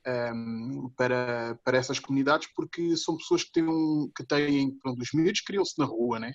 [0.06, 5.00] um, ehm, para, para essas comunidades, porque são pessoas que têm, um, que têm pronto,
[5.00, 6.32] os miúdos criam-se na rua, né?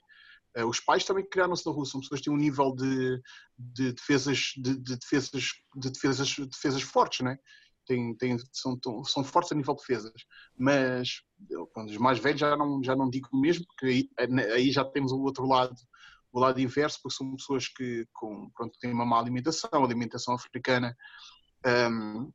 [0.56, 3.22] Eh, os pais também criaram-se na rua, são pessoas que têm um nível de,
[3.58, 7.38] de defesas, de, de, defesas, de defesas, defesas fortes, né?
[7.86, 10.26] têm, têm, são, são fortes a nível de defesas,
[10.58, 11.22] mas
[11.74, 14.10] quando os mais velhos já não, já não digo mesmo, porque aí,
[14.54, 15.76] aí já temos o outro lado,
[16.32, 20.96] o lado inverso, porque são pessoas que com, pronto, têm uma má alimentação, alimentação africana
[21.66, 22.32] um,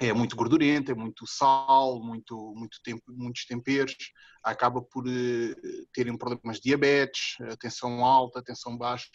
[0.00, 3.94] é muito gordurenta, é muito sal, muito, muito tempo, muitos temperos,
[4.42, 9.10] acaba por uh, terem problemas de diabetes, tensão alta, tensão baixa,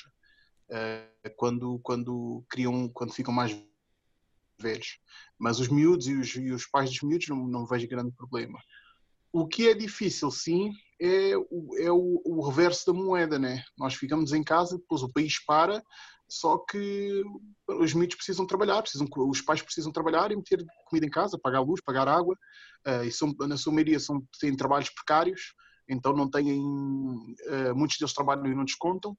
[0.70, 3.60] uh, quando, quando criam, quando ficam mais
[4.62, 5.00] velhos.
[5.40, 8.60] Mas os miúdos e os, e os pais dos miúdos não, não vejo grande problema.
[9.34, 10.72] O que é difícil, sim,
[11.02, 13.64] é, o, é o, o, reverso da moeda, né?
[13.78, 15.84] Nós ficamos em casa, depois o país para,
[16.30, 17.24] só que
[17.68, 21.62] os miúdos precisam trabalhar, precisam, os pais precisam trabalhar e meter comida em casa, pagar
[21.62, 22.36] luz, pagar água,
[22.88, 25.54] uh, e são, na sua maioria são, têm trabalhos precários,
[25.88, 29.16] então não têm, uh, muitos deles trabalham e não descontam,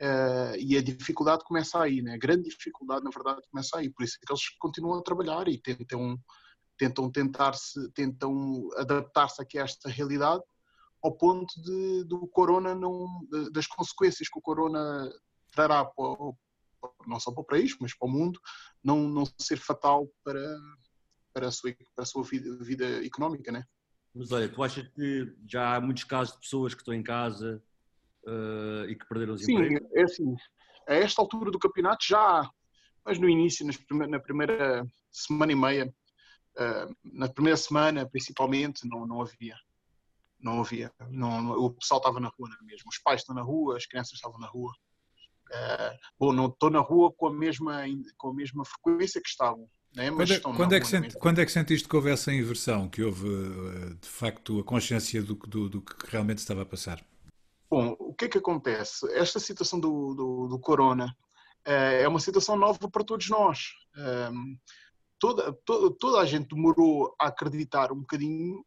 [0.00, 2.14] Uh, e a dificuldade começa aí, né?
[2.14, 3.88] a grande dificuldade, na verdade, começa aí.
[3.88, 6.18] Por isso é que eles continuam a trabalhar e tentam,
[6.76, 10.42] tentam tentar-se, tentam adaptar-se aqui a esta realidade,
[11.04, 13.06] ao ponto de, do corona não,
[13.52, 15.08] das consequências que o corona
[15.52, 16.16] trará para,
[17.06, 18.40] não só para o país, mas para o mundo,
[18.82, 20.58] não, não ser fatal para,
[21.32, 23.64] para a sua, para a sua vida, vida económica, né?
[24.14, 27.62] Mas olha, tu achas que já há muitos casos de pessoas que estão em casa
[28.26, 29.78] uh, e que perderam os Sim, empregos?
[29.78, 30.36] Sim, é assim.
[30.88, 32.50] A esta altura do campeonato já há,
[33.04, 39.22] mas no início, na primeira semana e meia, uh, na primeira semana principalmente, não, não
[39.22, 39.56] havia.
[40.38, 40.92] Não havia.
[41.08, 42.88] Não, o pessoal estava na rua é mesmo.
[42.90, 44.72] Os pais estão na rua, as crianças estavam na rua.
[46.18, 47.84] Bom, não estou na rua com a mesma,
[48.16, 49.68] com a mesma frequência que estavam.
[49.94, 50.10] Né?
[50.10, 53.02] Quando, é, quando, é que senti, quando é que sentiste que houve essa inversão, que
[53.02, 57.04] houve de facto a consciência do, do, do que realmente estava a passar?
[57.70, 59.06] Bom, o que é que acontece?
[59.12, 61.14] Esta situação do, do, do corona
[61.66, 63.72] uh, é uma situação nova para todos nós.
[65.18, 68.64] Toda, toda, toda a gente demorou a acreditar um bocadinho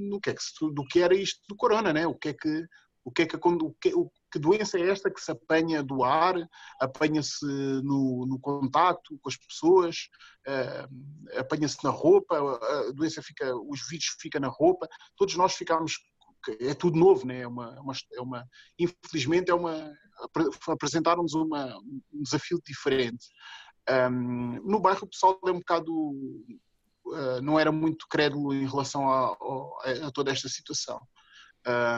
[0.00, 0.40] no que é que,
[0.72, 2.06] do que era isto do corona, né?
[2.06, 2.66] O que é que
[3.04, 6.02] o que é que, o que, o, que doença é esta que se apanha do
[6.02, 6.34] ar,
[6.80, 7.46] apanha-se
[7.84, 10.08] no, no contato com as pessoas,
[10.48, 16.00] uh, apanha-se na roupa, a doença fica, os vírus ficam na roupa, todos nós ficámos
[16.60, 17.42] é tudo novo, né?
[17.42, 17.76] é, uma,
[18.12, 18.44] é, uma, é
[18.76, 19.94] infelizmente é uma
[20.68, 23.28] apresentaram-nos uma, um desafio diferente.
[23.88, 29.08] Um, no bairro o pessoal é um bocado uh, não era muito crédulo em relação
[29.08, 31.00] a, a, a toda esta situação.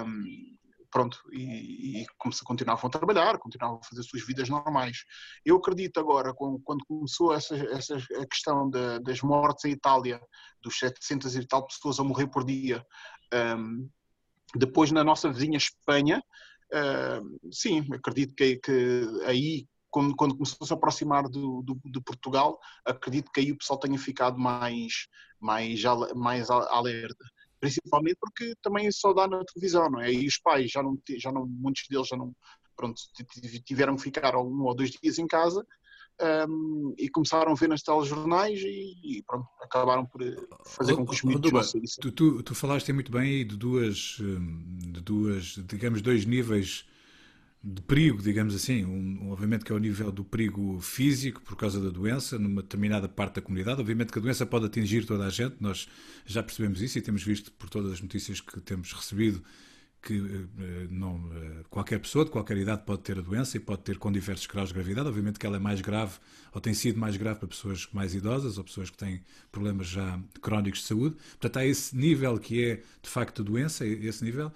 [0.06, 0.56] Um,
[0.96, 5.04] pronto, e, e continuavam a trabalhar, continuavam a fazer suas vidas normais.
[5.44, 10.18] Eu acredito agora, quando começou essa, essa a questão das mortes em Itália,
[10.62, 12.82] dos 700 e tal pessoas a morrer por dia,
[13.58, 13.90] um,
[14.54, 16.22] depois na nossa vizinha Espanha,
[16.72, 22.00] uh, sim, acredito que, que aí quando, quando, começou a se aproximar do, do, de
[22.00, 25.82] Portugal, acredito que aí o pessoal tenha ficado mais, mais,
[26.14, 27.24] mais alerta
[27.60, 30.12] principalmente porque também só dá na televisão, não é?
[30.12, 32.34] E os pais já não, já não muitos deles já não,
[32.76, 33.00] pronto,
[33.64, 35.66] tiveram que ficar um ou dois dias em casa
[36.48, 40.34] um, e começaram a ver nas telejornais e, e pronto, acabaram por eh,
[40.64, 45.00] fazer com que os miúdos tu, tu, tu falaste muito bem de duas, hum, de
[45.00, 46.86] duas, digamos, dois níveis
[47.62, 48.84] de perigo, digamos assim.
[48.84, 53.08] Um, obviamente que é o nível do perigo físico por causa da doença numa determinada
[53.08, 53.80] parte da comunidade.
[53.80, 55.88] Obviamente que a doença pode atingir toda a gente, nós
[56.24, 59.42] já percebemos isso e temos visto por todas as notícias que temos recebido
[60.06, 63.82] que eh, não, eh, qualquer pessoa de qualquer idade pode ter a doença e pode
[63.82, 65.08] ter com diversos graus de gravidade.
[65.08, 66.18] Obviamente que ela é mais grave
[66.52, 70.20] ou tem sido mais grave para pessoas mais idosas ou pessoas que têm problemas já
[70.40, 71.16] crónicos de saúde.
[71.30, 74.52] Portanto, há esse nível que é de facto doença, esse nível.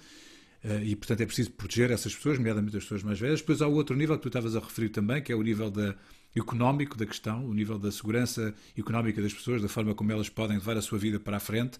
[0.62, 3.40] Eh, e, portanto, é preciso proteger essas pessoas, nomeadamente as pessoas mais velhas.
[3.40, 5.70] Depois há o outro nível que tu estavas a referir também, que é o nível
[5.70, 5.94] da,
[6.36, 10.56] económico da questão, o nível da segurança económica das pessoas, da forma como elas podem
[10.58, 11.78] levar a sua vida para a frente.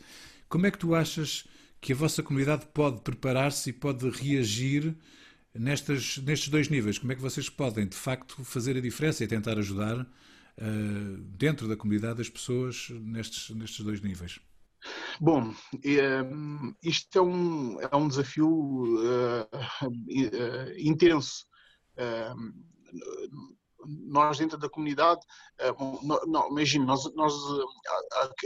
[0.49, 1.47] Como é que tu achas
[1.81, 4.95] que a vossa comunidade pode preparar-se e pode reagir
[5.55, 6.99] nestas, nestes dois níveis?
[6.99, 11.69] Como é que vocês podem, de facto, fazer a diferença e tentar ajudar uh, dentro
[11.69, 14.41] da comunidade as pessoas nestes, nestes dois níveis?
[15.21, 15.55] Bom,
[15.85, 21.45] ehm, isto é um, é um desafio uh, uh, intenso.
[23.87, 25.21] Nós dentro da comunidade,
[26.27, 27.35] não, imagine, nós, nós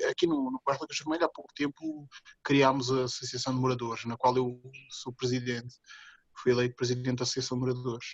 [0.09, 2.09] aqui no, no Bairro da Vermelha há pouco tempo
[2.43, 4.61] criámos a Associação de Moradores, na qual eu
[4.91, 5.75] sou presidente,
[6.37, 8.07] fui eleito presidente da Associação de Moradores.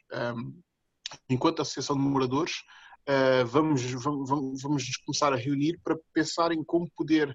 [1.28, 2.62] Enquanto Associação de Moradores,
[3.08, 7.34] Uh, vamos, vamos, vamos começar a reunir para pensar em como poder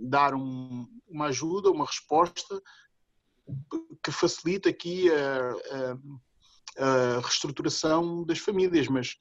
[0.00, 2.60] dar um, uma ajuda, uma resposta
[4.02, 5.50] que facilite aqui a,
[6.78, 9.16] a, a, reestruturação das famílias, mas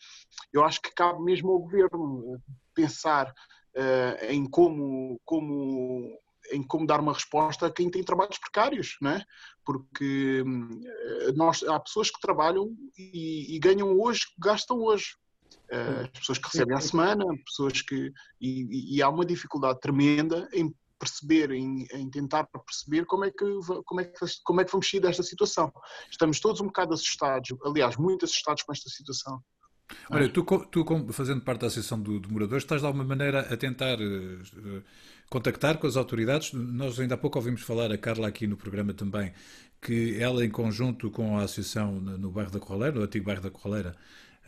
[0.54, 2.42] eu acho que cabe mesmo ao governo
[2.74, 6.18] pensar uh, em como, como
[6.52, 9.26] em como dar uma resposta a quem tem trabalhos precários, não é?
[9.64, 10.82] Porque hum,
[11.36, 15.16] nós, há pessoas que trabalham e, e ganham hoje, gastam hoje.
[15.72, 18.12] Uh, pessoas que recebem à semana, pessoas que.
[18.42, 23.46] E, e, há uma dificuldade tremenda em perceber, em, em, tentar perceber como é, que,
[23.86, 25.72] como, é que, como é que vamos sair desta situação.
[26.12, 29.42] Estamos todos um bocado assustados, aliás, muito assustados com esta situação.
[30.12, 33.58] Olha, tu, tu fazendo parte da Associação de, de Moradores, estás de alguma maneira a
[33.58, 34.84] tentar uh,
[35.30, 36.54] contactar com as autoridades?
[36.54, 39.34] Nós ainda há pouco ouvimos falar, a Carla aqui no programa também,
[39.82, 43.42] que ela em conjunto com a Associação no, no bairro da Corraleira, no antigo bairro
[43.42, 43.96] da Corraleira,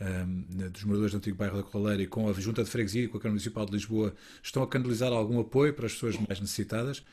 [0.00, 3.08] um, dos moradores do antigo bairro da Corraleira e com a Junta de Freguesia e
[3.08, 6.40] com a Câmara Municipal de Lisboa, estão a canalizar algum apoio para as pessoas mais
[6.40, 7.04] necessitadas.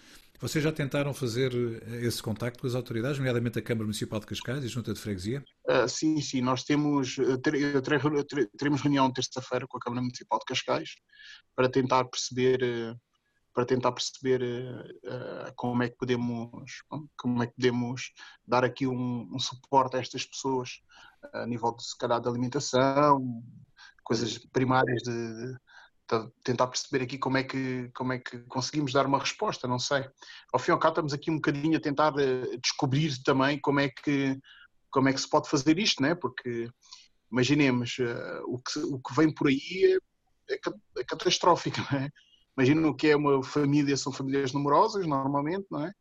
[0.42, 4.26] Vocês já tentaram fazer eh, esse contacto com as autoridades, nomeadamente a Câmara Municipal de
[4.26, 5.44] Cascais e a Junta de Freguesia?
[5.68, 7.38] Uh, sim, sim, nós temos, eh,
[8.58, 10.92] teremos reunião terça-feira com a Câmara Municipal de Cascais
[11.54, 12.98] para tentar perceber
[13.60, 16.82] para tentar perceber uh, como é que podemos
[17.18, 18.14] como é que podemos
[18.48, 20.80] dar aqui um, um suporte a estas pessoas
[21.34, 23.44] a nível de se calhar de alimentação
[24.02, 25.58] coisas primárias de, de,
[26.10, 29.78] de, tentar perceber aqui como é que como é que conseguimos dar uma resposta não
[29.78, 30.08] sei.
[30.54, 33.82] Ao fim e ao cabo estamos aqui um bocadinho a tentar uh, descobrir também como
[33.82, 34.40] é que
[34.90, 36.16] como é que se pode fazer isto né?
[36.16, 36.70] Porque
[37.30, 40.00] imaginemos uh, o que o que vem por aí
[40.50, 40.60] é, é,
[41.00, 42.10] é catastrófico não é
[42.60, 45.94] Imagino que é uma família, são famílias numerosas, normalmente, não é?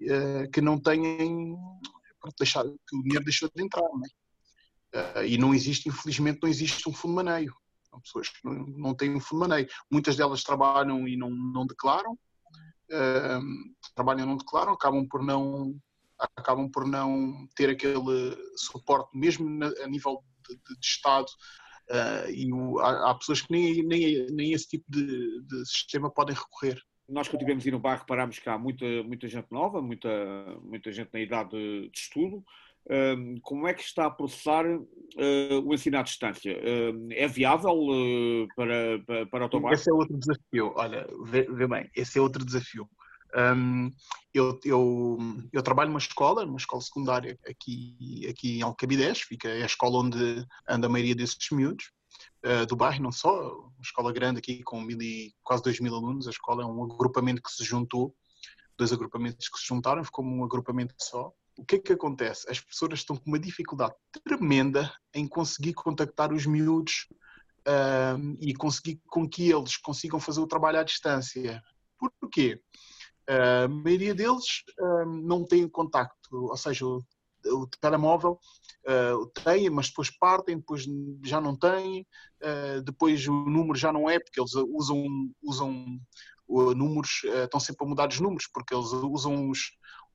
[0.00, 1.56] Eh, que não têm,
[2.36, 5.20] deixar, que o dinheiro deixou de entrar, não é?
[5.20, 7.54] Eh, e não existe, infelizmente, não existe um fundo de maneio.
[7.88, 9.68] São pessoas que não, não têm um fundo de maneio.
[9.88, 13.40] Muitas delas trabalham e não, não declaram, uh,
[13.94, 15.80] trabalham e não declaram, acabam por não
[16.36, 21.28] acabam por não ter aquele suporte mesmo a nível de, de, de Estado
[21.90, 26.08] Uh, e o, há, há, pessoas que nem, nem, nem esse tipo de, de, sistema
[26.08, 26.80] podem recorrer.
[27.08, 30.08] Nós que tivemos aí no bairro reparámos que há muita, muita gente nova, muita,
[30.62, 32.44] muita gente na idade de, de estudo.
[32.86, 34.80] Uh, como é que está a processar uh,
[35.64, 36.56] o ensino à distância?
[37.10, 37.76] é viável
[38.54, 39.74] para, para, para o bairro?
[39.74, 40.72] Esse é outro desafio.
[40.76, 42.88] Olha, vê, vê bem, esse é outro desafio.
[43.36, 43.90] Um,
[44.34, 45.18] eu, eu,
[45.52, 49.98] eu, trabalho numa escola, numa escola secundária aqui, aqui em Alcabidez, fica, é a escola
[49.98, 51.90] onde anda a maioria desses miúdos.
[52.44, 55.94] uh, do bairro, não só, uma escola grande aqui com mil e, quase 2 mil
[55.94, 58.14] alunos, a escola é um agrupamento que se juntou,
[58.76, 61.32] dois agrupamentos que se juntaram, ficou um agrupamento só.
[61.58, 62.50] O que é que acontece?
[62.50, 67.06] As professoras estão com uma dificuldade tremenda em conseguir contactar os miúdos
[68.40, 71.62] e conseguir com que eles consigam fazer o trabalho à distância.
[71.98, 72.60] Porquê?
[73.30, 77.00] A maioria deles uh, não tem contacto, ou seja, o,
[77.46, 78.40] o telemóvel
[78.88, 80.84] uh, têm, mas depois partem, depois
[81.24, 82.04] já não têm,
[82.42, 85.04] uh, depois o número já não é, porque eles usam,
[85.40, 86.00] usam
[86.48, 89.60] uh, números, estão sempre a mudar os números, porque eles usam os,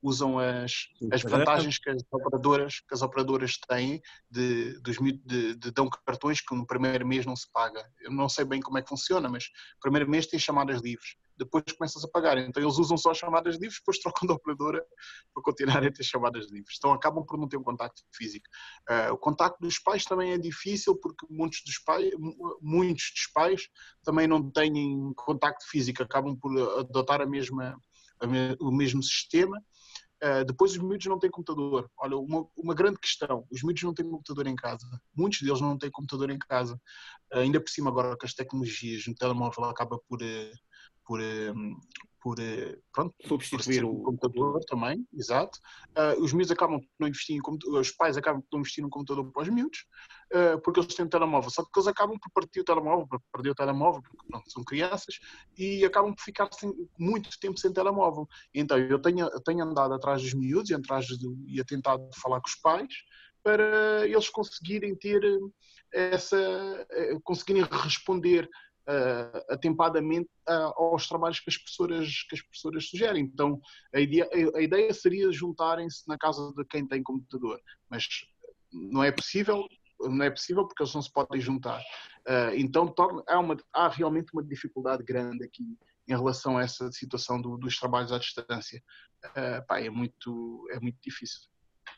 [0.02, 0.74] usam as,
[1.14, 6.42] as vantagens que as operadoras, que as operadoras têm de, de, de, de dão cartões
[6.42, 7.90] que no primeiro mês não se paga.
[8.02, 11.16] Eu não sei bem como é que funciona, mas no primeiro mês tem chamadas livres
[11.38, 12.38] depois começas a pagar.
[12.38, 14.86] Então eles usam só chamadas livres, depois trocam de operadora
[15.34, 16.76] para continuarem a ter chamadas livres.
[16.78, 18.46] Então acabam por não ter um contacto físico.
[18.90, 22.12] Uh, o contacto dos pais também é difícil porque muitos dos pais,
[22.62, 23.70] muitos dos pais
[24.04, 27.78] também não têm contacto físico, acabam por adotar a mesma,
[28.20, 29.62] a me, o mesmo sistema.
[30.24, 31.92] Uh, depois os miúdos não têm computador.
[31.98, 34.88] Olha, uma, uma, grande questão, os miúdos não têm computador em casa.
[35.14, 36.80] Muitos deles não têm computador em casa.
[37.34, 40.54] Uh, ainda por cima agora com as tecnologias, no telemóvel acaba por, uh,
[41.06, 41.76] por, ehm,
[42.26, 45.60] por, eh, pronto, substituir por o computador também, exato.
[45.96, 48.84] Uh, os miúdos acabam por não investir em computador, os pais acabam por não investir
[48.84, 49.86] no computador para os miúdos,
[50.34, 53.22] uh, porque eles têm um telemóvel, só que eles acabam por partir o telemóvel, por
[53.32, 55.20] perder o telemóvel, porque pronto, são crianças,
[55.56, 58.28] e acabam por ficar sem, muito tempo sem telemóvel.
[58.52, 62.00] Então eu tenho, eu tenho andado atrás dos miúdos e, atrás de, e a tentar
[62.16, 62.92] falar com os pais,
[63.44, 65.22] para eles conseguirem ter
[65.94, 66.88] essa,
[67.24, 68.50] conseguirem responder
[68.88, 73.24] uh, atempadamente uh, aos trabalhos que as professoras, que as professoras sugerem.
[73.24, 73.60] Então,
[73.94, 77.60] a ideia, a ideia seria juntarem-se na casa de quem tem computador,
[77.90, 78.08] mas
[78.72, 79.68] não é possível,
[80.02, 81.82] não é possível porque eles não se podem juntar.
[82.28, 85.78] Uh, então, torna, há, uma, há realmente uma dificuldade grande aqui
[86.08, 88.82] em relação a essa situação do, dos trabalhos à distância.
[89.26, 91.42] Uh, pá, é muito, é muito difícil.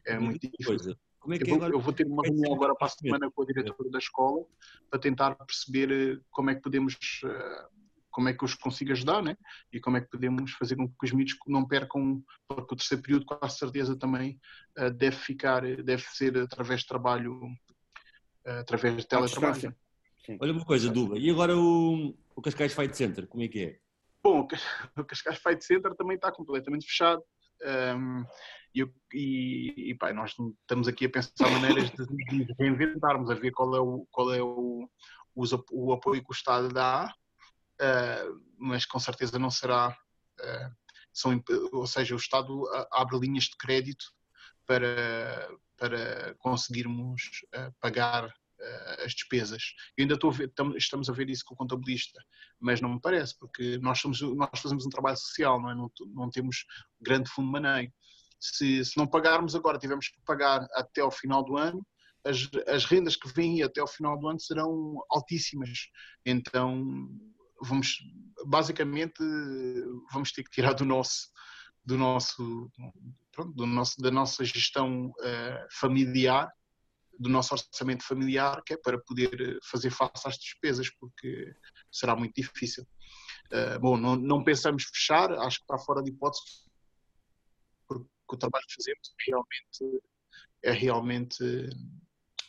[0.05, 0.65] É muito difícil.
[0.65, 1.06] Coisa.
[1.27, 1.73] Como é que eu, vou, agora...
[1.73, 4.45] eu vou ter uma reunião agora para a semana com a diretora da escola
[4.89, 7.67] para tentar perceber eh, como é que podemos, eh,
[8.09, 9.35] como é que eu os consigo ajudar, né?
[9.73, 13.03] E como é que podemos fazer com que os miúdos não percam, porque o terceiro
[13.03, 14.39] período, com a certeza, também
[14.77, 17.41] eh, deve ficar, deve ser através de trabalho,
[18.45, 19.75] através de teletrabalho.
[20.39, 23.79] Olha uma coisa, Duba, e agora o, o Cascais Fight Center, como é que é?
[24.23, 24.47] Bom, o
[25.03, 27.21] Cascais Fight Center também está completamente fechado.
[28.75, 33.75] E, e, e pá, nós estamos aqui a pensar maneiras de, reinventarmos, a ver qual
[33.75, 34.87] é o, qual é o,
[35.35, 37.11] o, apoio que o Estado dá,
[37.81, 39.97] uh, mas com certeza não será.
[40.39, 40.75] Uh,
[41.11, 44.05] são, ou seja, o Estado abre linhas de crédito
[44.67, 47.23] para, para conseguirmos
[47.55, 48.31] uh, pagar
[49.03, 49.63] as despesas.
[49.97, 52.19] Eu ainda estou a ver, estamos a ver isso com o contabilista,
[52.59, 55.75] mas não me parece, porque nós, somos, nós fazemos um trabalho social, não, é?
[55.75, 56.65] não, não temos
[57.01, 57.91] grande fundo de maneio
[58.39, 61.85] se, se não pagarmos agora, tivermos que pagar até ao final do ano,
[62.25, 65.87] as, as rendas que vêm até ao final do ano serão altíssimas.
[66.25, 67.09] Então,
[67.61, 67.97] vamos,
[68.45, 69.23] basicamente,
[70.11, 71.29] vamos ter que tirar do nosso,
[71.83, 72.69] do nosso,
[73.31, 76.51] pronto, do nosso da nossa gestão uh, familiar,
[77.19, 81.53] do nosso orçamento familiar, que é para poder fazer face às despesas, porque
[81.91, 82.87] será muito difícil.
[83.51, 86.67] Uh, bom, não, não pensamos fechar, acho que está fora de hipótese
[87.87, 90.03] que o trabalho que fazemos é realmente,
[90.61, 91.43] é realmente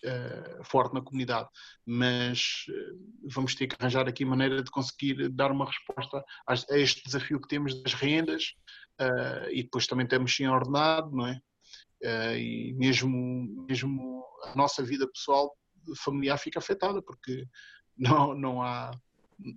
[0.05, 1.49] uh, forte na comunidade,
[1.87, 6.79] mas uh, vamos ter que arranjar aqui maneira de conseguir dar uma resposta a, a
[6.79, 8.55] este desafio que temos das rendas
[9.53, 11.41] e depois também temos sem ordenado, não é?
[12.03, 15.55] E mesmo, mesmo a nossa vida pessoal
[15.96, 17.44] familiar fica afetada porque
[17.96, 18.90] não, não há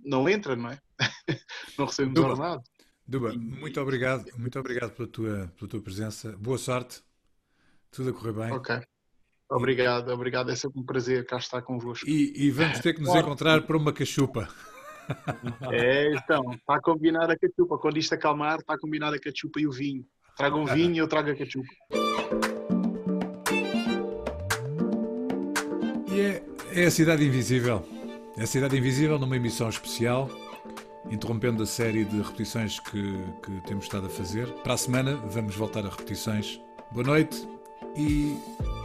[0.04, 0.78] não entra, não é?
[1.76, 2.62] não recebemos ordenado.
[3.06, 6.36] Duba, muito obrigado, muito obrigado pela tua, pela tua presença.
[6.38, 7.02] Boa sorte,
[7.90, 8.52] tudo a correr bem.
[8.52, 8.80] Ok.
[9.50, 10.50] Obrigado, obrigado.
[10.50, 12.08] É sempre um prazer cá estar convosco.
[12.08, 14.48] E, e vamos ter que nos encontrar para uma cachupa.
[15.70, 17.76] É, então, está combinada a cachupa.
[17.76, 20.06] Quando isto acalmar, está combinada a cachupa e o vinho.
[20.36, 21.68] Tragam um vinho e eu trago a cachupa.
[26.10, 26.42] E é,
[26.74, 27.86] é a Cidade Invisível.
[28.36, 30.30] É a Cidade Invisível numa emissão especial
[31.10, 34.48] interrompendo a série de repetições que, que temos estado a fazer.
[34.62, 36.60] Para a semana vamos voltar a repetições.
[36.90, 37.46] Boa noite
[37.96, 38.38] e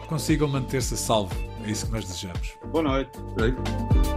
[0.08, 1.36] consigam manter-se a salvo.
[1.66, 2.58] É isso que nós desejamos.
[2.72, 3.18] Boa noite.
[3.20, 4.17] Boa noite.